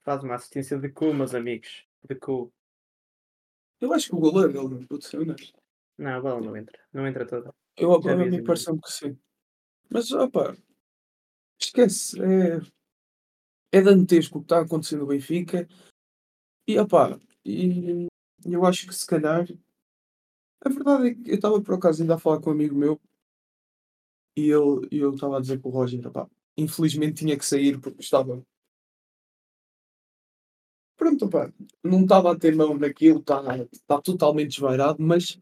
[0.01, 1.85] faz uma assistência de cu, meus amigos.
[2.03, 2.51] De cu.
[3.79, 5.66] Eu acho que o goleiro não pode ser honesto.
[5.97, 6.79] Não, a bola não entra.
[6.93, 7.53] Não entra toda.
[7.75, 9.17] Eu, a mim parece-me que sim.
[9.89, 10.55] Mas, opa,
[11.59, 12.17] esquece.
[12.21, 15.67] É, é dantesco o que está acontecendo no Benfica.
[16.67, 18.07] E, opá, e
[18.45, 19.47] eu acho que se calhar.
[20.61, 22.99] A verdade é que eu estava por acaso ainda a falar com um amigo meu
[24.37, 28.01] e ele, eu estava a dizer para o Roger, opá, infelizmente tinha que sair porque
[28.01, 28.45] estava.
[30.95, 31.51] Pronto, opá,
[31.83, 33.41] não estava a ter mão naquilo, está
[33.87, 35.39] tá totalmente desvairado, mas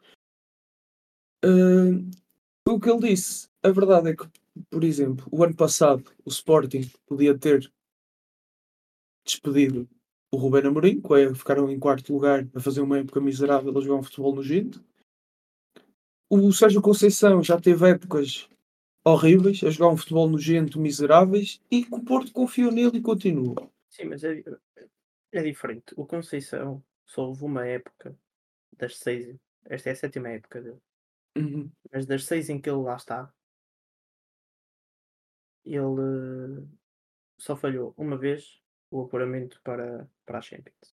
[1.45, 2.11] uh,
[2.67, 4.27] o que ele disse, a verdade é que,
[4.69, 7.71] por exemplo, o ano passado o Sporting podia ter
[9.23, 9.87] despedido
[10.31, 13.99] o Ruben Amorim, que ficaram em quarto lugar a fazer uma época miserável a jogar
[13.99, 14.83] um futebol nojento.
[16.29, 18.49] O Sérgio Conceição já teve épocas
[19.03, 23.69] horríveis a jogar um futebol nojento, miseráveis, e o Porto confiou nele e continua.
[23.89, 24.43] Sim, mas é,
[25.31, 25.93] é diferente.
[25.95, 28.17] O Conceição só houve uma época
[28.77, 29.35] das seis.
[29.65, 30.81] Esta é a sétima época dele.
[31.37, 31.71] Uhum.
[31.91, 33.33] Mas das seis em que ele lá está,
[35.63, 36.67] ele
[37.37, 40.95] só falhou uma vez o apuramento para, para a Champions.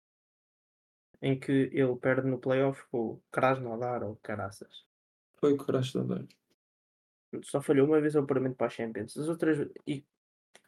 [1.22, 4.86] Em que ele perde no playoff com o Krasnodar ou Caraças.
[5.36, 6.26] Foi o Krasnodar.
[7.44, 9.18] Só falhou uma vez o apuramento para a Champions.
[9.18, 9.70] As outras.
[9.88, 10.06] E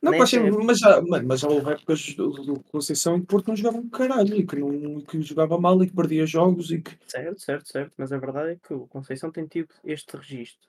[0.01, 0.63] não, mas, época...
[0.63, 3.89] mas, já, mas já houve épocas do, do Conceição em que Porto não jogava um
[3.89, 6.97] caralho e que, não, que jogava mal e que perdia jogos e que.
[7.07, 7.93] Certo, certo, certo.
[7.97, 10.67] Mas a verdade é que o Conceição tem tido este registro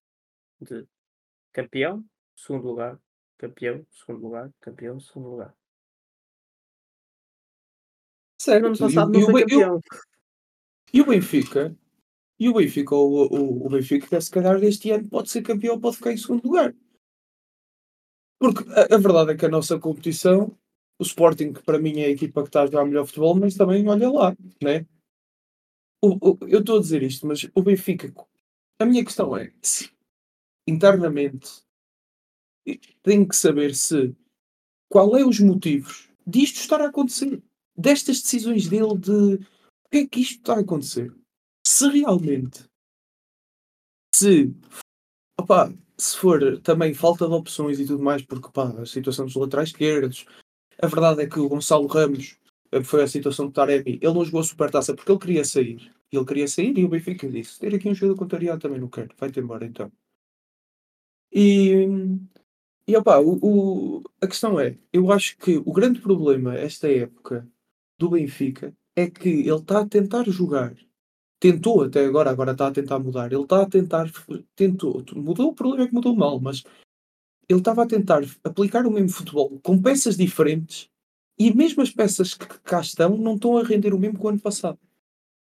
[0.60, 0.86] de
[1.52, 2.04] campeão,
[2.34, 2.98] segundo lugar,
[3.36, 5.54] campeão, segundo lugar, campeão, segundo lugar.
[8.40, 8.66] Certo.
[8.66, 9.80] Ano passado não foi campeão.
[10.92, 11.76] E o Benfica?
[12.40, 15.96] E o Benfica, o, o, o Benfica, se calhar este ano pode ser campeão pode
[15.96, 16.74] ficar em segundo lugar.
[18.38, 20.56] Porque a, a, verdade é que a nossa competição,
[20.98, 23.54] o Sporting, que para mim é a equipa que está a jogar melhor futebol, mas
[23.54, 24.86] também olha lá, né?
[26.02, 28.12] O, o, eu estou a dizer isto, mas o Benfica,
[28.78, 29.90] a minha questão é, se,
[30.66, 31.62] internamente,
[33.02, 34.14] tem que saber se
[34.88, 37.42] qual é os motivos disto estar a acontecer
[37.76, 41.14] destas decisões dele de o que é que isto está a acontecer?
[41.66, 42.68] Se realmente
[44.14, 44.52] se
[45.40, 49.36] Opá, se for também falta de opções e tudo mais, porque pá, a situação dos
[49.36, 50.26] laterais esquerdos,
[50.80, 52.38] a verdade é que o Gonçalo Ramos
[52.72, 55.92] eh, foi a situação do Taremi, ele não jogou a supertaça porque ele queria sair.
[56.10, 59.14] Ele queria sair e o Benfica disse: ter aqui um jogador contrariado também não quero,
[59.18, 59.92] vai-te embora então.
[61.32, 61.86] E,
[62.86, 67.46] e opá, o, o, a questão é, eu acho que o grande problema esta época
[67.98, 70.74] do Benfica é que ele está a tentar jogar
[71.40, 73.32] tentou até agora, agora está a tentar mudar.
[73.32, 74.10] Ele está a tentar,
[74.56, 76.64] tentou, mudou, o problema é que mudou mal, mas
[77.48, 80.90] ele estava a tentar aplicar o mesmo futebol com peças diferentes
[81.38, 84.28] e mesmo as peças que cá estão não estão a render o mesmo que o
[84.28, 84.78] ano passado.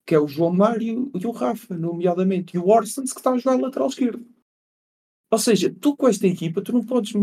[0.05, 3.37] Que é o João Mário e o Rafa, nomeadamente, e o Orsens que está a
[3.37, 4.25] jogar lateral esquerdo.
[5.29, 7.13] Ou seja, tu com esta equipa, tu não podes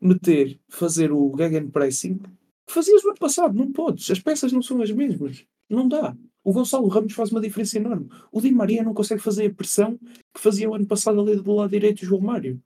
[0.00, 3.54] meter, fazer o gegenpressing que fazias no ano passado.
[3.54, 4.10] Não podes.
[4.10, 5.44] As peças não são as mesmas.
[5.68, 6.16] Não dá.
[6.48, 8.08] O Gonçalo Ramos faz uma diferença enorme.
[8.32, 9.98] O Di Maria não consegue fazer a pressão
[10.32, 12.58] que fazia o ano passado ali do lado direito o João Mário.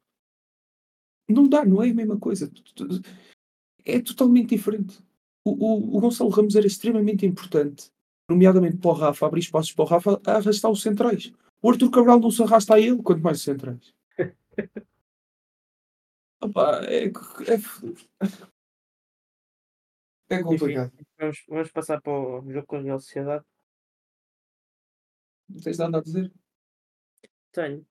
[1.29, 2.49] Não dá, não é a mesma coisa.
[3.85, 5.03] É totalmente diferente.
[5.45, 7.91] O, o, o Gonçalo Ramos era extremamente importante,
[8.31, 11.33] nomeadamente para o Rafa, abrir espaços para o Rafa a arrastar os centrais.
[11.61, 13.93] O Arthur Cabral não se arrasta a ele, quanto mais os centrais.
[16.41, 17.11] Opa, é, é,
[20.29, 20.93] é complicado.
[21.19, 23.45] Vamos, vamos passar para o jogo com a Real Sociedade.
[25.53, 26.33] Não tens nada a dizer?
[27.53, 27.87] Tenho.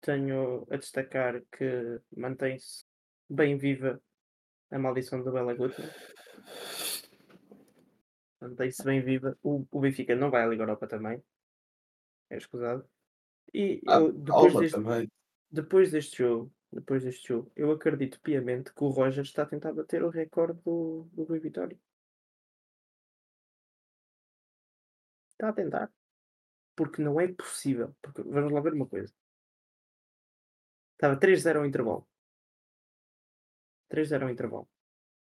[0.00, 2.84] Tenho a destacar que mantém-se
[3.28, 4.00] bem viva
[4.70, 5.90] a maldição do Bela Gutmann.
[8.40, 9.36] Mantém-se bem viva.
[9.42, 11.22] O, o Benfica não vai à Liga Europa também.
[12.30, 12.88] É escusado.
[13.52, 15.10] E Ah, eu, depois, deste, também.
[15.50, 19.72] depois deste jogo, depois deste jogo, eu acredito piamente que o Roger está a tentar
[19.72, 21.78] bater o recorde do, do Rui Vitória.
[25.30, 25.97] Está a tentar.
[26.78, 27.92] Porque não é possível.
[28.00, 29.12] Porque, vamos lá ver uma coisa.
[30.94, 32.06] Estava 3-0 ao intervalo.
[33.90, 34.68] 3-0 ao intervalo.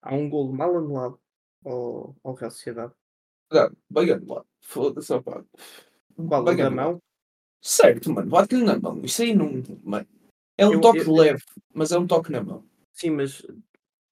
[0.02, 1.20] Há um golo mal anulado
[1.66, 2.94] ao, ao Real Sociedade.
[3.52, 4.48] Não, bem anulado.
[4.62, 6.72] Foda-se, O da anulado.
[6.72, 7.04] mão?
[7.62, 9.02] Certo, mano, bate-lhe na mão.
[9.04, 9.52] Isso aí não.
[9.84, 10.08] Mano.
[10.58, 12.66] É um Eu- toque eu- leve, mas é um toque na mão.
[12.94, 13.46] Sim, mas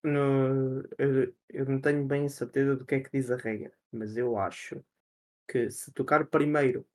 [0.04, 3.72] no- eu, eu não tenho bem a certeza do que é que diz a regra.
[3.90, 4.84] Mas eu acho
[5.48, 6.86] que se tocar primeiro,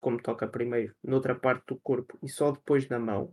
[0.00, 3.32] como toca primeiro, noutra parte do corpo e só depois na mão,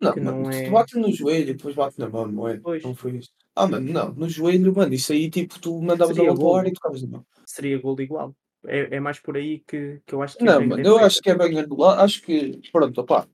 [0.00, 2.58] Não, mano, não tu é- bate no joelho e depois bate na mão, não é?
[2.58, 2.82] Pois.
[2.82, 3.30] Não foi isso.
[3.54, 6.66] Ah, mano, não, no joelho, mano, isso aí tipo, tu mandavas ar golo.
[6.66, 7.26] e tocavas na mão.
[7.44, 8.34] seria golo igual.
[8.66, 10.90] É, é mais por aí que, que eu acho que a Não, regra mano, é
[10.90, 12.00] eu acho que é bem anulado.
[12.00, 13.26] Acho que, pronto, opá,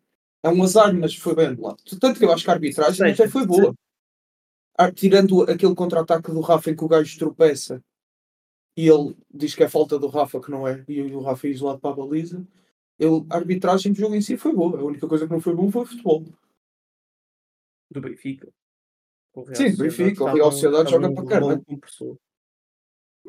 [0.42, 1.82] é um azar, mas foi bem anulado.
[2.00, 3.74] Tanto que eu acho que a arbitragem até foi boa.
[4.94, 7.82] Tirando aquele contra-ataque do Rafa em que o gajo tropeça
[8.76, 11.50] e ele diz que é falta do Rafa, que não é, e o Rafa é
[11.50, 12.46] isolado para a baliza.
[12.98, 14.78] Ele, a arbitragem do jogo em si foi boa.
[14.78, 16.24] A única coisa que não foi bom foi o futebol.
[17.90, 18.52] do Benfica.
[19.54, 22.18] Sim, Sociedade Benfica, o Real Sociedade joga para compressor.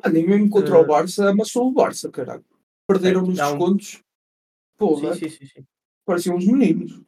[0.02, 2.44] Mano, e mesmo contra Eh, o Barça, amassou o Barça, caralho.
[2.86, 4.04] Perderam certo, nos descontos.
[4.76, 5.66] Porra, Sim, sim, sim, sim.
[6.04, 7.02] pareciam uns meninos.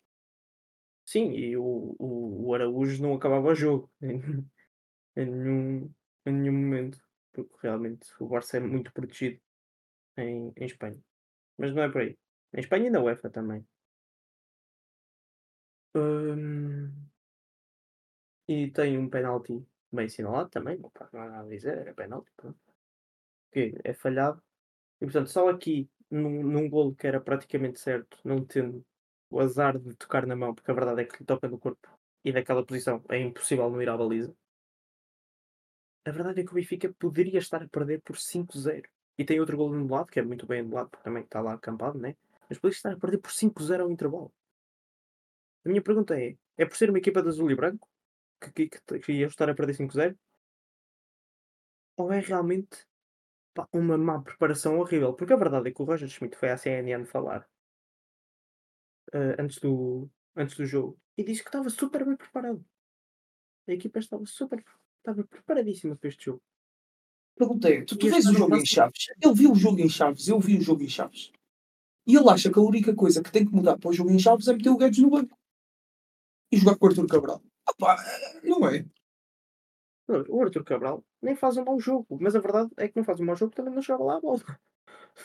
[1.07, 5.91] Sim, e o, o, Araújo não acabava o jogo em nenhum,
[6.27, 7.01] em nenhum momento,
[7.33, 9.41] porque realmente o Barça é muito protegido
[10.17, 11.01] em, em Espanha.
[11.59, 12.19] Mas não é por aí.
[12.55, 13.67] Em Espanha e na UEFA também.
[15.95, 17.11] Hum,
[18.49, 20.91] e tem um penalti bem assinalado também, não
[21.23, 22.31] há nada a dizer, é penalti.
[23.53, 24.43] Que é falhado.
[25.01, 28.85] E portanto, só aqui, num, num golo que era praticamente certo, não tendo
[29.31, 31.89] o azar de tocar na mão, porque a verdade é que lhe toca no corpo
[32.25, 34.35] e daquela posição é impossível não ir à baliza.
[36.05, 38.89] A verdade é que o Benfica poderia estar a perder por 5-0.
[39.19, 41.99] E tem outro golo anulado, que é muito bem anulado, porque também está lá acampado,
[41.99, 42.17] né?
[42.49, 44.33] Mas poderia estar a perder por 5-0 ao intervalo.
[45.65, 47.89] A minha pergunta é: é por ser uma equipa de azul e branco
[48.41, 50.17] que, que, que, que ia estar a perder 5-0?
[51.97, 52.87] Ou é realmente
[53.53, 55.13] pá, uma má preparação horrível?
[55.15, 57.47] Porque a verdade é que o Roger Schmidt foi à CNN falar
[59.13, 62.65] eh, antes, do, antes do jogo e disse que estava super bem preparado.
[63.69, 64.65] A equipa estava super
[65.01, 66.43] estava preparadíssima para este jogo.
[67.37, 69.07] Perguntei, tu, tu vês o jogo em Chaves?
[69.21, 71.33] Ele viu o jogo em Chaves, eu vi o jogo em Chaves.
[72.07, 74.19] E ele acha que a única coisa que tem que mudar para o jogo em
[74.19, 75.39] Chaves é meter o Guedes no banco.
[76.53, 77.43] E jogar com o Arthur Cabral.
[77.67, 77.97] Ah pá,
[78.43, 78.85] não é?
[80.29, 83.21] O Arthur Cabral nem faz um mau jogo, mas a verdade é que não faz
[83.21, 84.43] um mau jogo também não chegava lá a bola.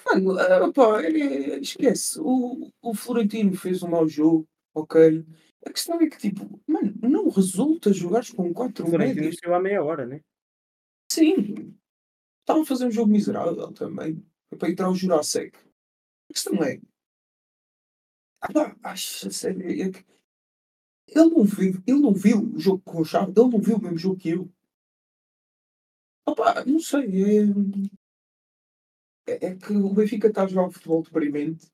[0.05, 2.19] Mano, ah, pá, é- esquece.
[2.21, 5.25] O, o Florentino fez um mau jogo, ok.
[5.67, 9.35] A questão é que, tipo, mano, não resulta jogares com O 4 Florentino médios.
[9.39, 10.21] chegou à meia hora, né?
[11.11, 11.75] Sim.
[12.41, 14.23] Estava a fazer um jogo miserável também.
[14.57, 15.57] Para entrar o Jurasek.
[16.29, 16.79] A questão é.
[18.41, 20.05] Ah acho a sério, é que
[21.07, 23.81] ele não viu ele não viu o jogo com o Chaves, ele não viu o
[23.81, 24.51] mesmo jogo que eu.
[26.27, 27.43] Opa, não sei, é
[29.27, 31.67] é é que o Benfica está a jogar um futebol deprimente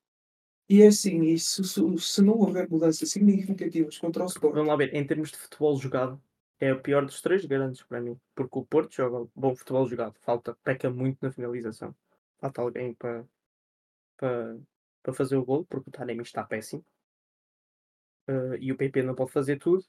[0.72, 4.76] e é assim, e se se não houver mudanças significativas contra o Vamos Sporting lá
[4.78, 6.22] ver, em termos de futebol jogado,
[6.62, 10.16] é o pior dos 3 grandes para mim, porque o Porto joga bom futebol jogado,
[10.22, 11.94] falta peca muito na finalização.
[12.40, 13.26] Falta alguém para
[14.18, 14.58] para
[15.04, 16.86] para fazer o gol, porque o Taremi está péssimo.
[18.28, 19.84] Eh, e o PP não pode fazer tudo,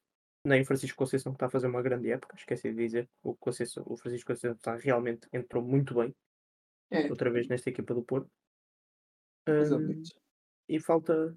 [0.45, 3.37] nem o Francisco Conceição que está a fazer uma grande época, esqueci de dizer, o
[3.37, 6.15] Conceição o Francisco Conceição está realmente entrou muito bem,
[6.91, 8.29] é, outra vez nesta equipa do Porto.
[9.47, 10.22] menos.
[10.77, 11.37] E falta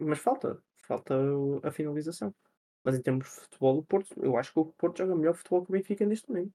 [0.00, 1.14] mas falta, falta
[1.62, 2.34] a finalização.
[2.82, 5.64] Mas em termos de futebol, o Porto eu acho que o Porto joga melhor futebol
[5.64, 6.52] que o Benfica neste momento.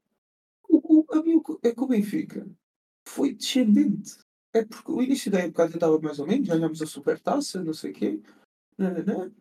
[0.68, 2.48] O o a mim é que o Benfica
[3.08, 4.18] foi descendente.
[4.54, 7.92] É porque o início da época estava mais ou menos, ganhámos a supertaça, não sei
[7.92, 8.22] o quê,
[8.78, 9.32] nã-nã-nã.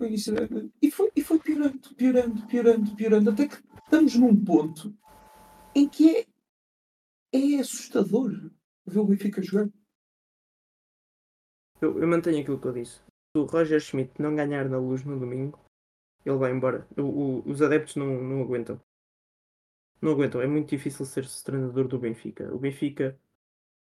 [0.00, 0.40] O início da
[0.80, 4.94] e foi e foi piorando, piorando, piorando, piorando, até que estamos num ponto
[5.74, 6.26] em que é
[7.34, 8.30] é assustador
[8.86, 9.70] ver o Benfica jogar.
[11.82, 13.00] Eu eu mantenho aquilo que eu disse.
[13.00, 15.58] Se o Roger Schmidt não ganhar na Luz no domingo,
[16.24, 16.86] ele vai embora.
[16.96, 18.80] O o os adeptos não não aguentam.
[20.00, 22.52] Não aguentam, é muito difícil ser-se treinador do Benfica.
[22.54, 23.18] O Benfica,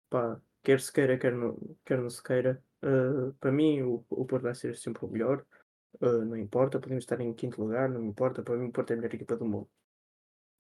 [0.10, 4.26] pá, quer se queira, quer não quer não se queira, hã, para mim o o
[4.26, 5.46] Porto vai ser sempre o melhor,
[6.02, 8.94] hã, não importa, podemos estar em quinto lugar, não importa, para mim o Porto é
[8.96, 9.70] a melhor equipa do mundo.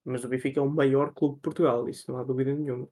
[0.06, 2.90] Mas o Benfica é o maior clube de Portugal, isso não há dúvida nenhuma.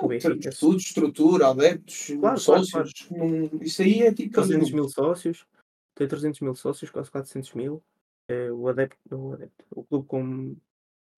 [0.00, 2.66] O Benfica tudo, estrutura, adeptos, claro, claro, claro.
[2.66, 5.46] sócios, não isso aí é tipo para 300.000 sócios,
[5.94, 7.82] tem 300.000 sócios, quase 400.000.
[8.28, 10.56] É o adepto o adepto, o clube com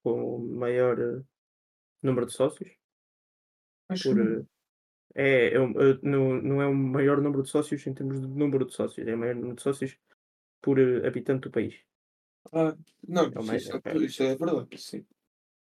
[0.02, 1.22] com o maior, eh,
[2.02, 2.70] número de sócios
[3.88, 4.46] Acho por, que
[5.16, 8.26] eh, é é eh, não não é o maior número de sócios em termos de
[8.26, 9.98] número de sócios, é o maior número de sócios
[10.62, 11.74] por, habitante do país.
[12.52, 12.74] ah,
[13.06, 15.04] não, É mais isso é é isso é verdade, sim.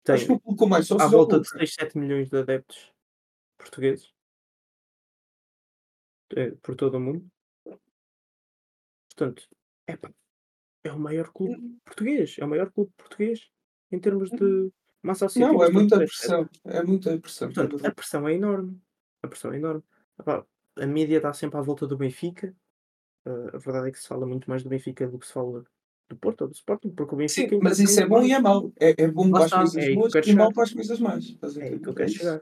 [0.07, 1.59] Acho que tem o clube com mais à sócios é o volta de Boca.
[1.59, 2.94] 6, 7 milhões de adeptos
[3.57, 4.13] portugueses.
[6.35, 7.25] Eh, por todo o mundo.
[9.09, 9.47] Portanto,
[10.83, 13.49] é o maior clube Hum, português, é o maior clube português
[13.91, 17.91] em termos de massa Não, associativa, é muita pressão, é muita pressão, é Portanto, a
[17.91, 18.81] pressão é enorme,
[19.23, 19.83] a pressão é enorme.
[20.19, 20.45] Epá,
[20.77, 22.55] a mídia está sempre à volta do Benfica,
[23.25, 25.63] eh, a verdade é que se fala muito mais do Benfica do que se fala
[26.09, 28.39] do Porto ou do Sporting, porque o Sim, Benfica mas isso é bom e é
[28.39, 28.71] mau.
[28.79, 31.37] É é bom para as é coisas eu boas e mau para as coisas más,
[31.59, 31.93] é aí que eu?
[31.93, 32.41] É quero chegar.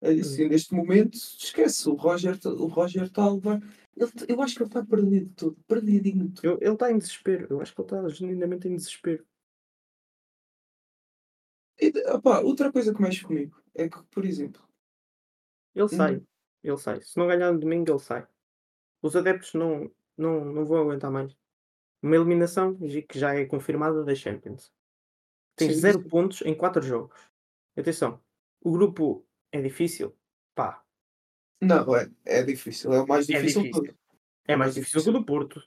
[0.00, 3.60] Hum, e neste momento, esquece, o Roger o Roger está a levar
[3.98, 6.44] ele eu acho que ele está perdido tudo, perdidinho de tudo.
[6.46, 9.26] eu ele está em desespero, eu acho que ele está genuinamente em desespero.
[11.80, 14.62] E opá, outra coisa que mexe comigo é que, por exemplo,
[15.74, 16.22] Ele hum, sai,
[16.62, 17.00] ele sai.
[17.00, 18.26] Se não ganhar no domingo, ele sai.
[19.02, 21.36] Os adeptos não não não vão aguentar mais.
[22.02, 24.72] Uma eliminação que já é confirmada da Champions.
[25.56, 26.08] Tens sim, 0 sim.
[26.08, 27.18] pontos em 4 jogos.
[27.76, 28.20] Atenção,
[28.60, 30.16] o grupo é difícil?
[30.54, 30.82] Pá,
[31.60, 33.96] Não, é é difícil, é o mais é difícil de difícil.
[34.46, 35.62] É É mais difícil que o do Porto,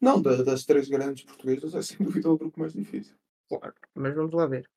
[0.00, 3.14] Não, da das 3 grandes portuguesas é sem dúvida o grupo mais difícil.
[3.48, 4.68] claro, mas vamos lá ver.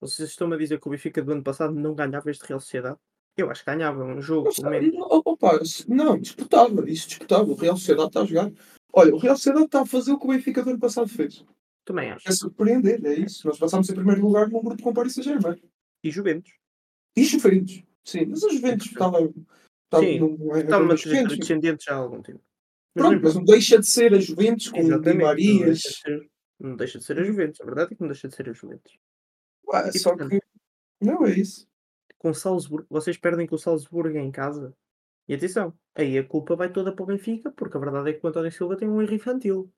[0.00, 2.98] Vocês estão-me a dizer que o Benfica do ano passado não ganhava este Real Sociedade?
[3.36, 7.76] Eu acho que ganhava, um jogo, não, o opa, não, disputava, isso disputava, o Real
[7.76, 8.52] Sociedade está a jogar.
[8.92, 11.44] Olha, o Real Sociedade está a fazer o que o Benfica do ano passado fez.
[11.84, 12.28] Também acho.
[12.28, 13.46] É surpreender, é isso.
[13.46, 15.60] Nós passámos em primeiro lugar num grupo com o Paris Saint-Germain.
[16.02, 16.52] E Juventus.
[17.16, 18.90] E Juventus, sim, mas a Juventus Entretanto.
[18.90, 19.18] estava
[19.84, 21.38] estava Sim, não é a está mesma numa trajetória Juventus.
[21.38, 22.42] descendente já há algum tempo.
[22.94, 25.80] Mas não Pronto, mas não deixa de ser a Juventus com não Marias.
[25.82, 28.48] ser não deixa de ser a Juventus, a verdade é que não deixa de ser
[28.48, 28.98] a Juventus.
[29.66, 30.40] Pá, E só portanto, que
[31.00, 31.66] não é isso.
[32.18, 34.74] com Salzburgo vocês perdem com o Salzburgo em casa,
[35.28, 38.24] e atenção, aí a culpa vai toda para o Benfica, porque a verdade é que
[38.24, 39.72] o António Silva tem um erro infantil.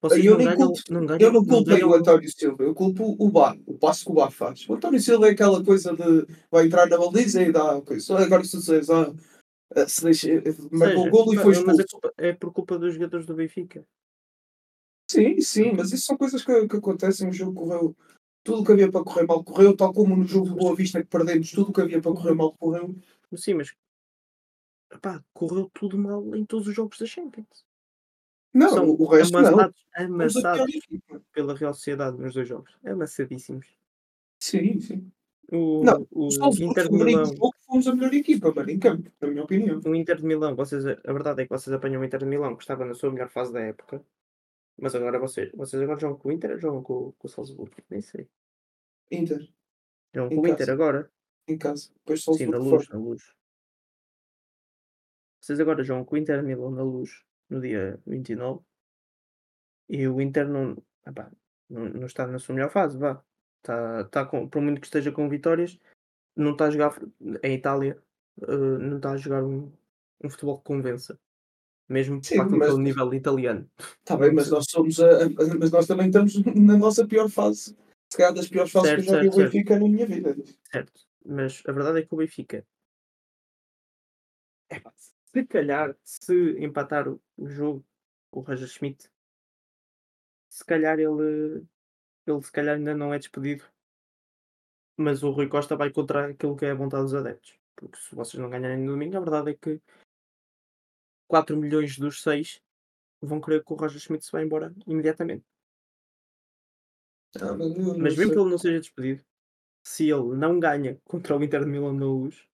[0.00, 2.30] Vocês Eu não nem ganham culpo não eu ganham não não culpei o ganham António
[2.30, 4.66] Silva, eu culpo o VAR, o passo que o VAR faz.
[4.68, 8.18] O António Silva é aquela coisa de vai entrar na baliza e dá coisa.
[8.18, 9.12] Agora se dizes, ah,
[9.76, 10.28] ah, se deixa,
[10.72, 12.00] marcou o seja, golo e foi mas a expulso.
[12.00, 13.86] culpa é por culpa dos jogadores do Benfica.
[15.10, 17.28] Sim, sim, mas isso são coisas que, que acontecem.
[17.28, 17.96] O jogo correu,
[18.42, 21.02] tudo o que havia para correr mal correu, tal como no jogo do Boa Vista
[21.02, 22.94] que perdemos, tudo o que havia para correr mal correu.
[23.36, 23.74] sim, mas,
[24.92, 27.69] epá, correu tudo mal em todos os jogos da Champions.
[28.52, 29.40] Não, São o, resto não.
[29.40, 30.72] amassados pior amassados
[31.32, 33.66] pela Real Sociedade nos 2 jogos, amassadíssimos.
[34.40, 35.12] Sim, sim.
[35.52, 37.24] Não, O o o Salzburgo Inter de Milão
[37.66, 39.80] fomos a melhor equipa, mano, em campo, na minha opinião.
[39.84, 42.54] o Inter de Milão, vocês a verdade é que vocês apanham o Inter de Milão,
[42.56, 44.04] que estava na sua melhor fase da época,
[44.78, 47.74] mas agora vocês vocês agora jogam com o Inter ou jogam com com o Salzburgo?
[47.88, 48.28] Nem sei.
[49.10, 49.48] Inter,
[50.14, 51.10] Jogam em com o Inter agora?
[51.48, 51.90] em casa.
[51.98, 52.76] Depois Sim, na Salzburgo fora.
[52.76, 53.34] Luz, na Luz.
[55.40, 58.60] vocês agora jogam com o Inter de Milão na Luz no dia 29
[59.88, 60.76] e o Inter não,
[61.06, 61.30] epá,
[61.68, 63.22] não, não está na sua melhor fase, vá.
[63.58, 65.78] Está, está com, por muito que esteja com vitórias,
[66.36, 66.98] não está a jogar
[67.42, 67.98] em Itália,
[68.38, 69.70] uh, não está a jogar um,
[70.22, 71.18] um futebol que convença.
[71.88, 73.68] Mesmo Sim, para mas nível italiano.
[73.98, 77.76] Está bem, mas nós somos a, a- mas nós também estamos na nossa pior fase.
[78.08, 79.52] Se calhar das piores fases que eu Certo, já vi o certo, certo.
[79.52, 80.36] Benfica na minha vida.
[80.70, 82.64] Certo, mas a verdade é que o Benfica,
[85.32, 87.84] se calhar, se empatar o, o jogo
[88.32, 89.10] o Roger Schmidt,
[90.48, 91.66] se calhar ele,
[92.26, 93.64] ele se calhar ainda não é despedido,
[94.96, 97.58] mas o Rui Costa vai contra aquilo que é a vontade dos adeptos.
[97.74, 99.80] Porque se vocês não ganharem no domingo, a verdade é que
[101.26, 102.60] 4 milhões dos 6
[103.22, 105.44] vão querer que o Roger Schmidt se vá embora imediatamente.
[107.40, 109.24] Ah, mas Mas mesmo que ele não seja despedido,
[109.82, 112.46] se ele não ganha contra o Inter de Milão na luz,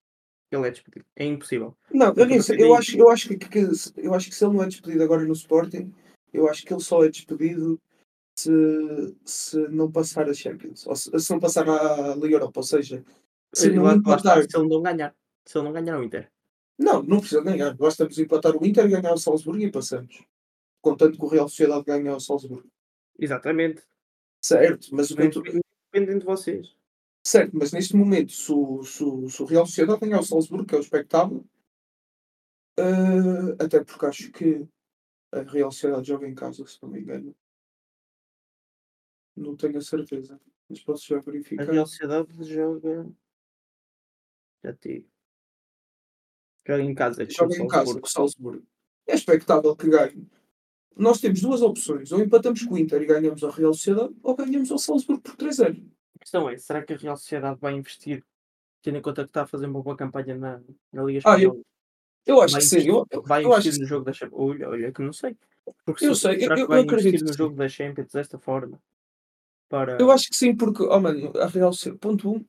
[0.50, 1.04] ele é despedido.
[1.16, 1.76] É impossível.
[1.92, 4.54] Não, eu, a partir eu acho, eu, acho que, que- eu acho que se ele
[4.54, 5.92] não é despedido agora no Sporting,
[6.32, 7.80] eu acho que ele só é despedido
[8.38, 8.50] se,
[9.24, 13.02] se não passar a Champions, ou se, se não passar a Liga Europa, ou seja,
[13.54, 14.42] se Eh, não empatar.
[14.42, 15.14] se ele não ganhar.
[15.44, 16.30] Se ele não ganhar o Inter.
[16.78, 17.74] Não, não precisa ganhar.
[17.74, 20.22] Basta nos empatar o Inter, ganhar o Salzburgo e passamos.
[20.82, 22.68] Contanto que o Real Sociedade ganhe o Salzburgo.
[23.18, 23.82] Exatamente.
[24.44, 25.42] Certo, mas o que eu tô-
[25.92, 26.75] Dependem de vocês.
[27.26, 30.64] Certo, mas neste momento, se o, se o, se o Real Sociedade ganhar o Salzburgo,
[30.64, 31.44] que é o expectável,
[32.78, 34.64] eh, até porque acho que
[35.32, 37.34] a Real Sociedade joga em casa, se não me engano.
[39.34, 41.64] Não tenho a certeza, mas posso já A verificar.
[41.64, 43.10] Real Sociedade joga.
[44.62, 45.10] Já tive.
[46.64, 47.28] Joga em casa.
[47.28, 48.64] Joga em casa com o Salzburgo.
[49.04, 50.30] É expectável que ganhe.
[50.96, 54.36] Nós temos duas opções: ou empatamos com o Inter e ganhamos a Real Sociedade, ou
[54.36, 55.72] ganhamos ao Salzburgo por 3-0.
[55.72, 55.95] A
[56.26, 58.24] questão é: será que a Real Sociedade vai investir,
[58.82, 60.60] tendo em conta que está a fazer uma boa campanha na,
[60.92, 61.60] na Liga Ah, eu- Espanhola?
[62.26, 62.88] Eu acho vai que sim.
[62.88, 64.40] Eu, eu, vai eu investir que no jogo da Champions?
[64.40, 65.36] Olha, olha que não sei.
[65.84, 67.38] Porque Eu se- sei, será eu- que eu vai acredito investir no sim.
[67.38, 68.82] jogo da Champions desta forma?
[69.68, 70.00] Para...
[70.00, 72.44] Eu acho que sim, porque, oh mano, a Real Sociedade, ponto 1,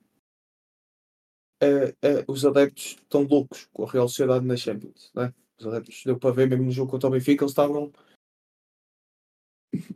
[1.60, 5.32] é, é, os adeptos estão loucos com a Real Sociedade na Champions, né?
[5.58, 7.92] Os adeptos, deu para ver mesmo no jogo contra o Benfica, eles estavam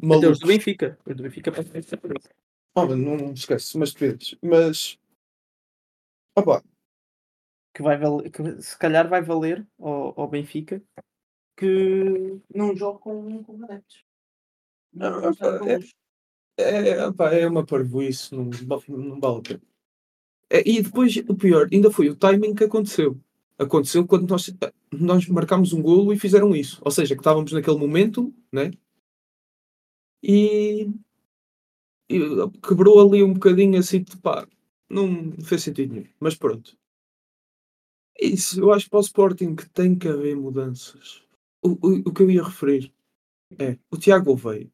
[0.01, 0.39] malucos.
[0.41, 0.99] do Benfica.
[1.05, 1.51] Os do Benfica
[2.75, 4.35] mano, não, não esquece, mas vês.
[4.43, 4.99] Mas,
[6.37, 6.63] opá,
[7.75, 10.83] que vai valer, que se calhar vai valer ao, ao Benfica
[11.57, 14.05] que não joga com, com adeptos.
[14.93, 15.81] Não, Ah, com é-
[16.59, 19.63] é, opá, é uma parvoíce, não, va- não vale a pena.
[20.51, 23.19] É, e depois, o pior, ainda foi o timing que aconteceu.
[23.59, 24.55] Aconteceu quando nós,
[24.93, 26.81] nós marcámos um golo e fizeram isso.
[26.85, 28.71] Ou seja, que estávamos naquele momento, né?
[30.23, 30.89] E,
[32.13, 34.47] e quebrou ali um bocadinho assim, de pá,
[34.89, 36.09] não fez sentido nenhum.
[36.21, 36.77] Mas pronto.
[38.21, 41.23] Isso, eu acho que para o Sporting que tem que haver mudanças.
[41.63, 42.93] O, o, o que eu ia referir
[43.59, 44.71] é o Tiago Gouveia.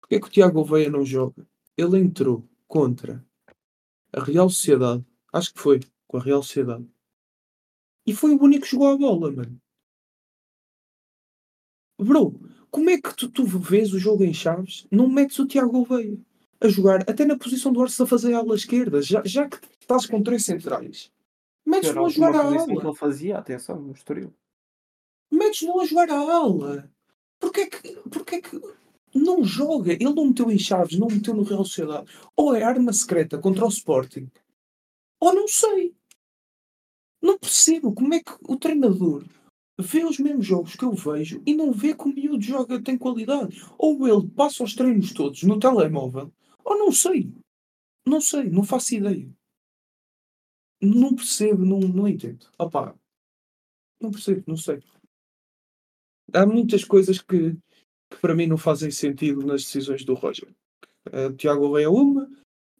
[0.00, 1.46] Porquê que o Tiago Gouveia não joga?
[1.76, 3.24] Ele entrou contra
[4.12, 6.86] a Real Sociedade, acho que foi com a Real Sociedade,
[8.04, 9.60] e foi o único que jogou a bola, mano.
[11.98, 12.40] Bro,
[12.70, 16.18] como é que tu, tu vês o jogo em Chaves, não metes o Tiago Gouveia
[16.62, 19.58] a jogar até na posição do Arce a fazer a ala esquerda, já, já que
[19.80, 21.10] estás com três centrais?
[21.66, 22.88] Metes-no a jogar a posição que ala.
[22.88, 24.32] ele fazia, atenção, no Estoril.
[25.30, 26.90] Metes-no a jogar a ala.
[27.38, 28.60] Porquê que, porquê que
[29.14, 29.92] não joga?
[29.92, 32.10] Ele não meteu em Chaves, não meteu no Real Sociedade.
[32.36, 34.30] Ou é arma secreta contra o Sporting,
[35.20, 35.94] ou não sei.
[37.20, 39.24] Não percebo como é que o treinador
[39.78, 42.98] vê os mesmos jogos que eu vejo e não vê que o miúdo joga tem
[42.98, 43.64] qualidade.
[43.78, 46.32] Ou ele passa os treinos todos no telemóvel,
[46.64, 47.32] ou não sei.
[48.06, 49.28] Não sei, não faço ideia.
[50.80, 52.46] Não percebo, não, não entendo.
[52.58, 52.94] Opá,
[54.00, 54.82] não percebo, não sei.
[56.34, 57.52] Há muitas coisas que,
[58.10, 60.52] que para mim não fazem sentido nas decisões do Roger.
[61.12, 62.28] Eh, O Tiago é uma,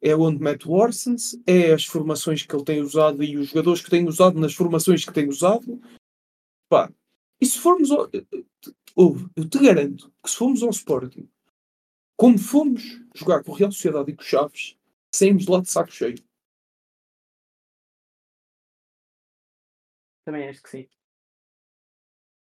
[0.01, 3.81] é onde mete o Orsens, é as formações que ele tem usado e os jogadores
[3.81, 5.81] que tem usado nas formações que tem usado.
[6.69, 6.93] Pá,
[7.41, 8.09] e se formos ao,
[8.97, 11.29] ouve, eu te garanto que se formos ao Sporting,
[12.23, 14.79] como fomos jogar com o Real Sociedade e com o Chaves,
[15.13, 16.15] saímos lá de saco cheio.
[20.25, 20.89] Também acho que sim.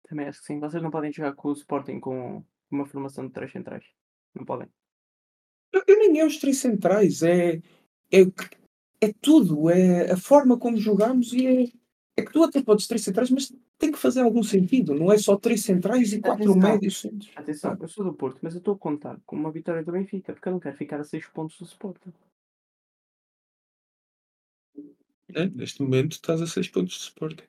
[0.10, 0.60] Também acho que sim.
[0.60, 3.86] Vocês não podem jogar com o Sporting com uma formação de três centrais.
[4.36, 4.68] Não podem.
[5.72, 7.62] Eu, eu nem é os três centrais, é,
[8.12, 8.24] é,
[9.00, 11.64] é tudo, é a forma como jogamos e é,
[12.18, 13.50] é que tu até podes três centrais, mas
[13.82, 16.72] tem que fazer algum sentido, não é só três centrais e quatro Atenção.
[16.72, 17.32] médios centros.
[17.36, 20.34] Atenção, eu sou do Porto, mas eu estou a contar com uma vitória do Benfica,
[20.34, 22.14] porque eu não quero ficar a seis pontos do Sporting.
[25.34, 27.44] É, neste momento estás a seis pontos de Sporting.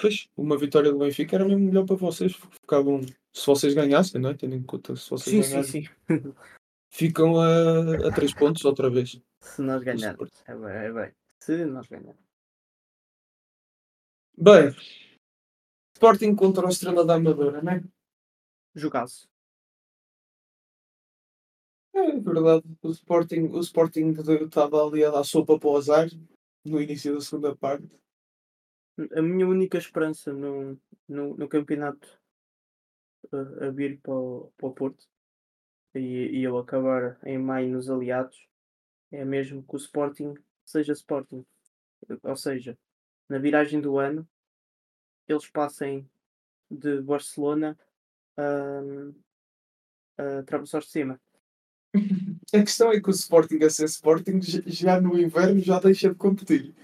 [0.00, 2.32] Pois, uma vitória do Benfica era mesmo melhor para vocês.
[2.34, 3.02] Ficavam,
[3.34, 4.34] se vocês ganhassem, não é?
[4.34, 6.34] Tendo em conta se vocês Sim, sim, ganhassem, sim.
[6.88, 9.20] ficam a, a 3 pontos outra vez.
[9.40, 10.30] Se nós do ganharmos.
[10.46, 11.25] É bem, é bem.
[11.40, 12.26] Se nós ganharmos.
[14.36, 14.74] Bem,
[15.94, 17.82] Sporting contra a Estrela da Amadora, não é?
[18.74, 19.28] Jogaço.
[21.94, 26.08] É verdade, o Sporting, o Sporting estava ali a dar sopa para o azar
[26.62, 27.88] no início da segunda parte.
[29.16, 30.78] A minha única esperança no,
[31.08, 32.20] no, no campeonato
[33.32, 35.06] a, a vir para o, para o Porto
[35.94, 38.46] e, e eu acabar em maio nos aliados
[39.10, 40.34] é mesmo que o Sporting
[40.66, 41.44] seja Sporting.
[42.22, 42.76] Ou seja,
[43.28, 44.28] na viragem do ano
[45.28, 46.08] eles passem
[46.70, 47.78] de Barcelona
[48.36, 48.80] a,
[50.18, 51.20] a atravessar de cima.
[52.54, 56.14] A questão é que o Sporting a ser Sporting já no inverno já deixa de
[56.14, 56.74] competir.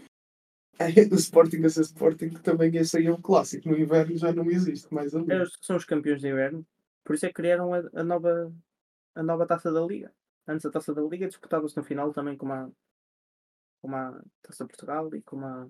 [1.12, 3.68] O Sporting a ser Sporting também esse aí é um clássico.
[3.68, 5.30] No inverno já não existe mais ali.
[5.30, 6.66] Eles são os campeões de inverno,
[7.04, 8.52] por isso é que criaram a, a nova,
[9.14, 10.12] a nova taça da Liga.
[10.48, 12.68] Antes a taça da Liga disputava-se no final também com a,
[13.82, 15.68] com a taça de Portugal e com a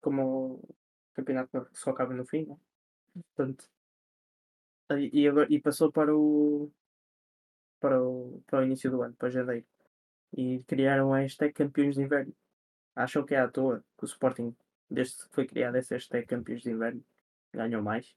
[0.00, 0.74] como o
[1.14, 2.46] campeonato que só acaba no fim.
[2.46, 2.56] Né?
[3.34, 3.68] Portanto,
[4.98, 6.70] e, e passou para o,
[7.80, 9.66] para o para o início do ano, para janeiro.
[10.32, 12.34] E criaram a hashtag campeões de inverno.
[12.94, 14.54] Acham que é à toa que o Sporting,
[14.88, 17.04] desde que foi criada essa hashtag campeões de inverno,
[17.52, 18.14] ganhou mais?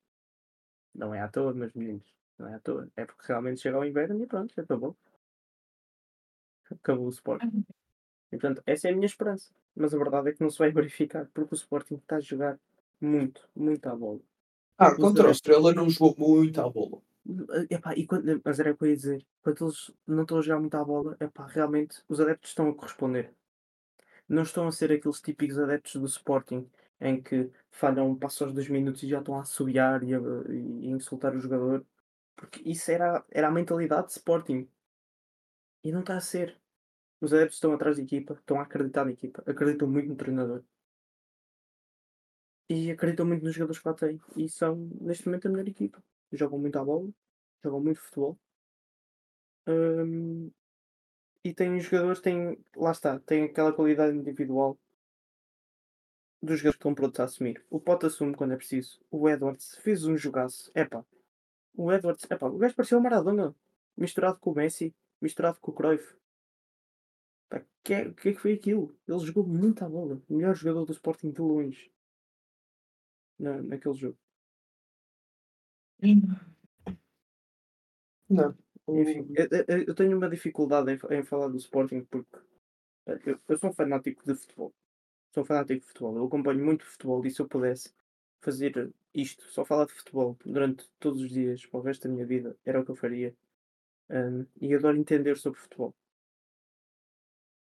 [0.94, 2.14] Não é à toa, meus meninos.
[2.38, 2.90] Não é à toa.
[2.96, 4.98] É porque realmente chega ao inverno e pronto, acabou.
[6.72, 7.66] Acabou o Sporting.
[8.32, 9.54] E portanto, essa é a minha esperança.
[9.76, 12.60] Mas a verdade é que não se vai verificar, porque o Sporting está a jogar
[13.00, 14.20] muito, muito à bola.
[14.78, 17.02] Ah, contra a Estrela não jogou muito à bola.
[17.70, 19.26] Epá, e quando, mas era o que eu ia dizer.
[19.42, 22.76] Quando eles não estão a jogar muito à bola, epá, realmente os adeptos estão a
[22.76, 23.34] corresponder.
[24.28, 26.70] Não estão a ser aqueles típicos adeptos do Sporting
[27.00, 30.20] em que falham passo aos dois minutos e já estão a assobiar e a,
[30.50, 31.86] e insultar o jogador.
[32.36, 34.68] Porque isso era, era a mentalidade de Sporting.
[35.84, 36.58] E não está a ser.
[37.22, 40.64] Os adeptos estão atrás da equipa, estão a acreditar na equipa, acreditam muito no treinador.
[42.70, 44.22] E acreditam muito nos jogadores que lá têm.
[44.36, 46.04] E são, neste momento, a melhor equipa.
[46.32, 47.10] Jogam muito à bola,
[47.64, 48.38] jogam muito futebol.
[49.68, 50.52] Hum,
[51.44, 54.78] e têm jogadores, têm, lá está, têm aquela qualidade individual
[56.42, 57.64] dos jogadores que estão prontos a assumir.
[57.70, 59.00] O Pote assume quando é preciso.
[59.12, 60.72] O Edwards fez um jogaço.
[60.76, 61.06] Epá,
[61.76, 63.56] o Edwards, epá, o gajo pareceu o Maradona,
[63.98, 66.16] misturado com o Messi, misturado com o Cruyff.
[67.50, 68.96] Pá, que é, que é que foi aquilo?
[69.08, 70.22] Ele jogou muito à bola.
[70.30, 71.92] O melhor jogador do Sporting de longe.
[73.40, 74.18] Na, naquele jogo.
[78.30, 78.56] Não.
[78.88, 82.38] O- Enfim, eu, eu- tenho uma dificuldade em, em falar do Sporting porque
[83.08, 84.74] eh, eu, eu sou um fanático de futebol.
[85.34, 86.18] Sou um fanático de futebol.
[86.18, 87.94] Eu acompanho muito futebol e se eu pudesse
[88.42, 92.26] fazer isto, só falar de futebol durante todos os dias, para o resto da minha
[92.26, 93.36] vida, era o que eu faria.
[94.10, 95.96] Ahm, e adoro entender sobre futebol.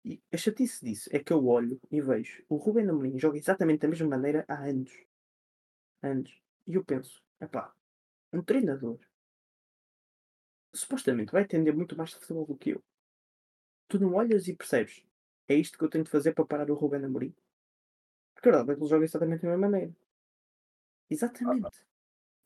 [0.04, 3.82] E a chatice disso é que eu olho e vejo o Rubén Amorim joga exatamente
[3.82, 4.90] da mesma maneira há anos.
[6.02, 6.32] Anos.
[6.66, 7.74] E eu penso, epá,
[8.32, 8.98] um treinador
[10.72, 12.82] supostamente vai entender muito mais de futebol do que eu.
[13.88, 15.04] Tu não olhas e percebes.
[15.48, 17.34] É isto que eu tenho de fazer para parar o Rubén Amorim.
[18.34, 19.92] Porque a verdade é que ele joga exatamente da mesma maneira.
[21.10, 21.66] Exatamente.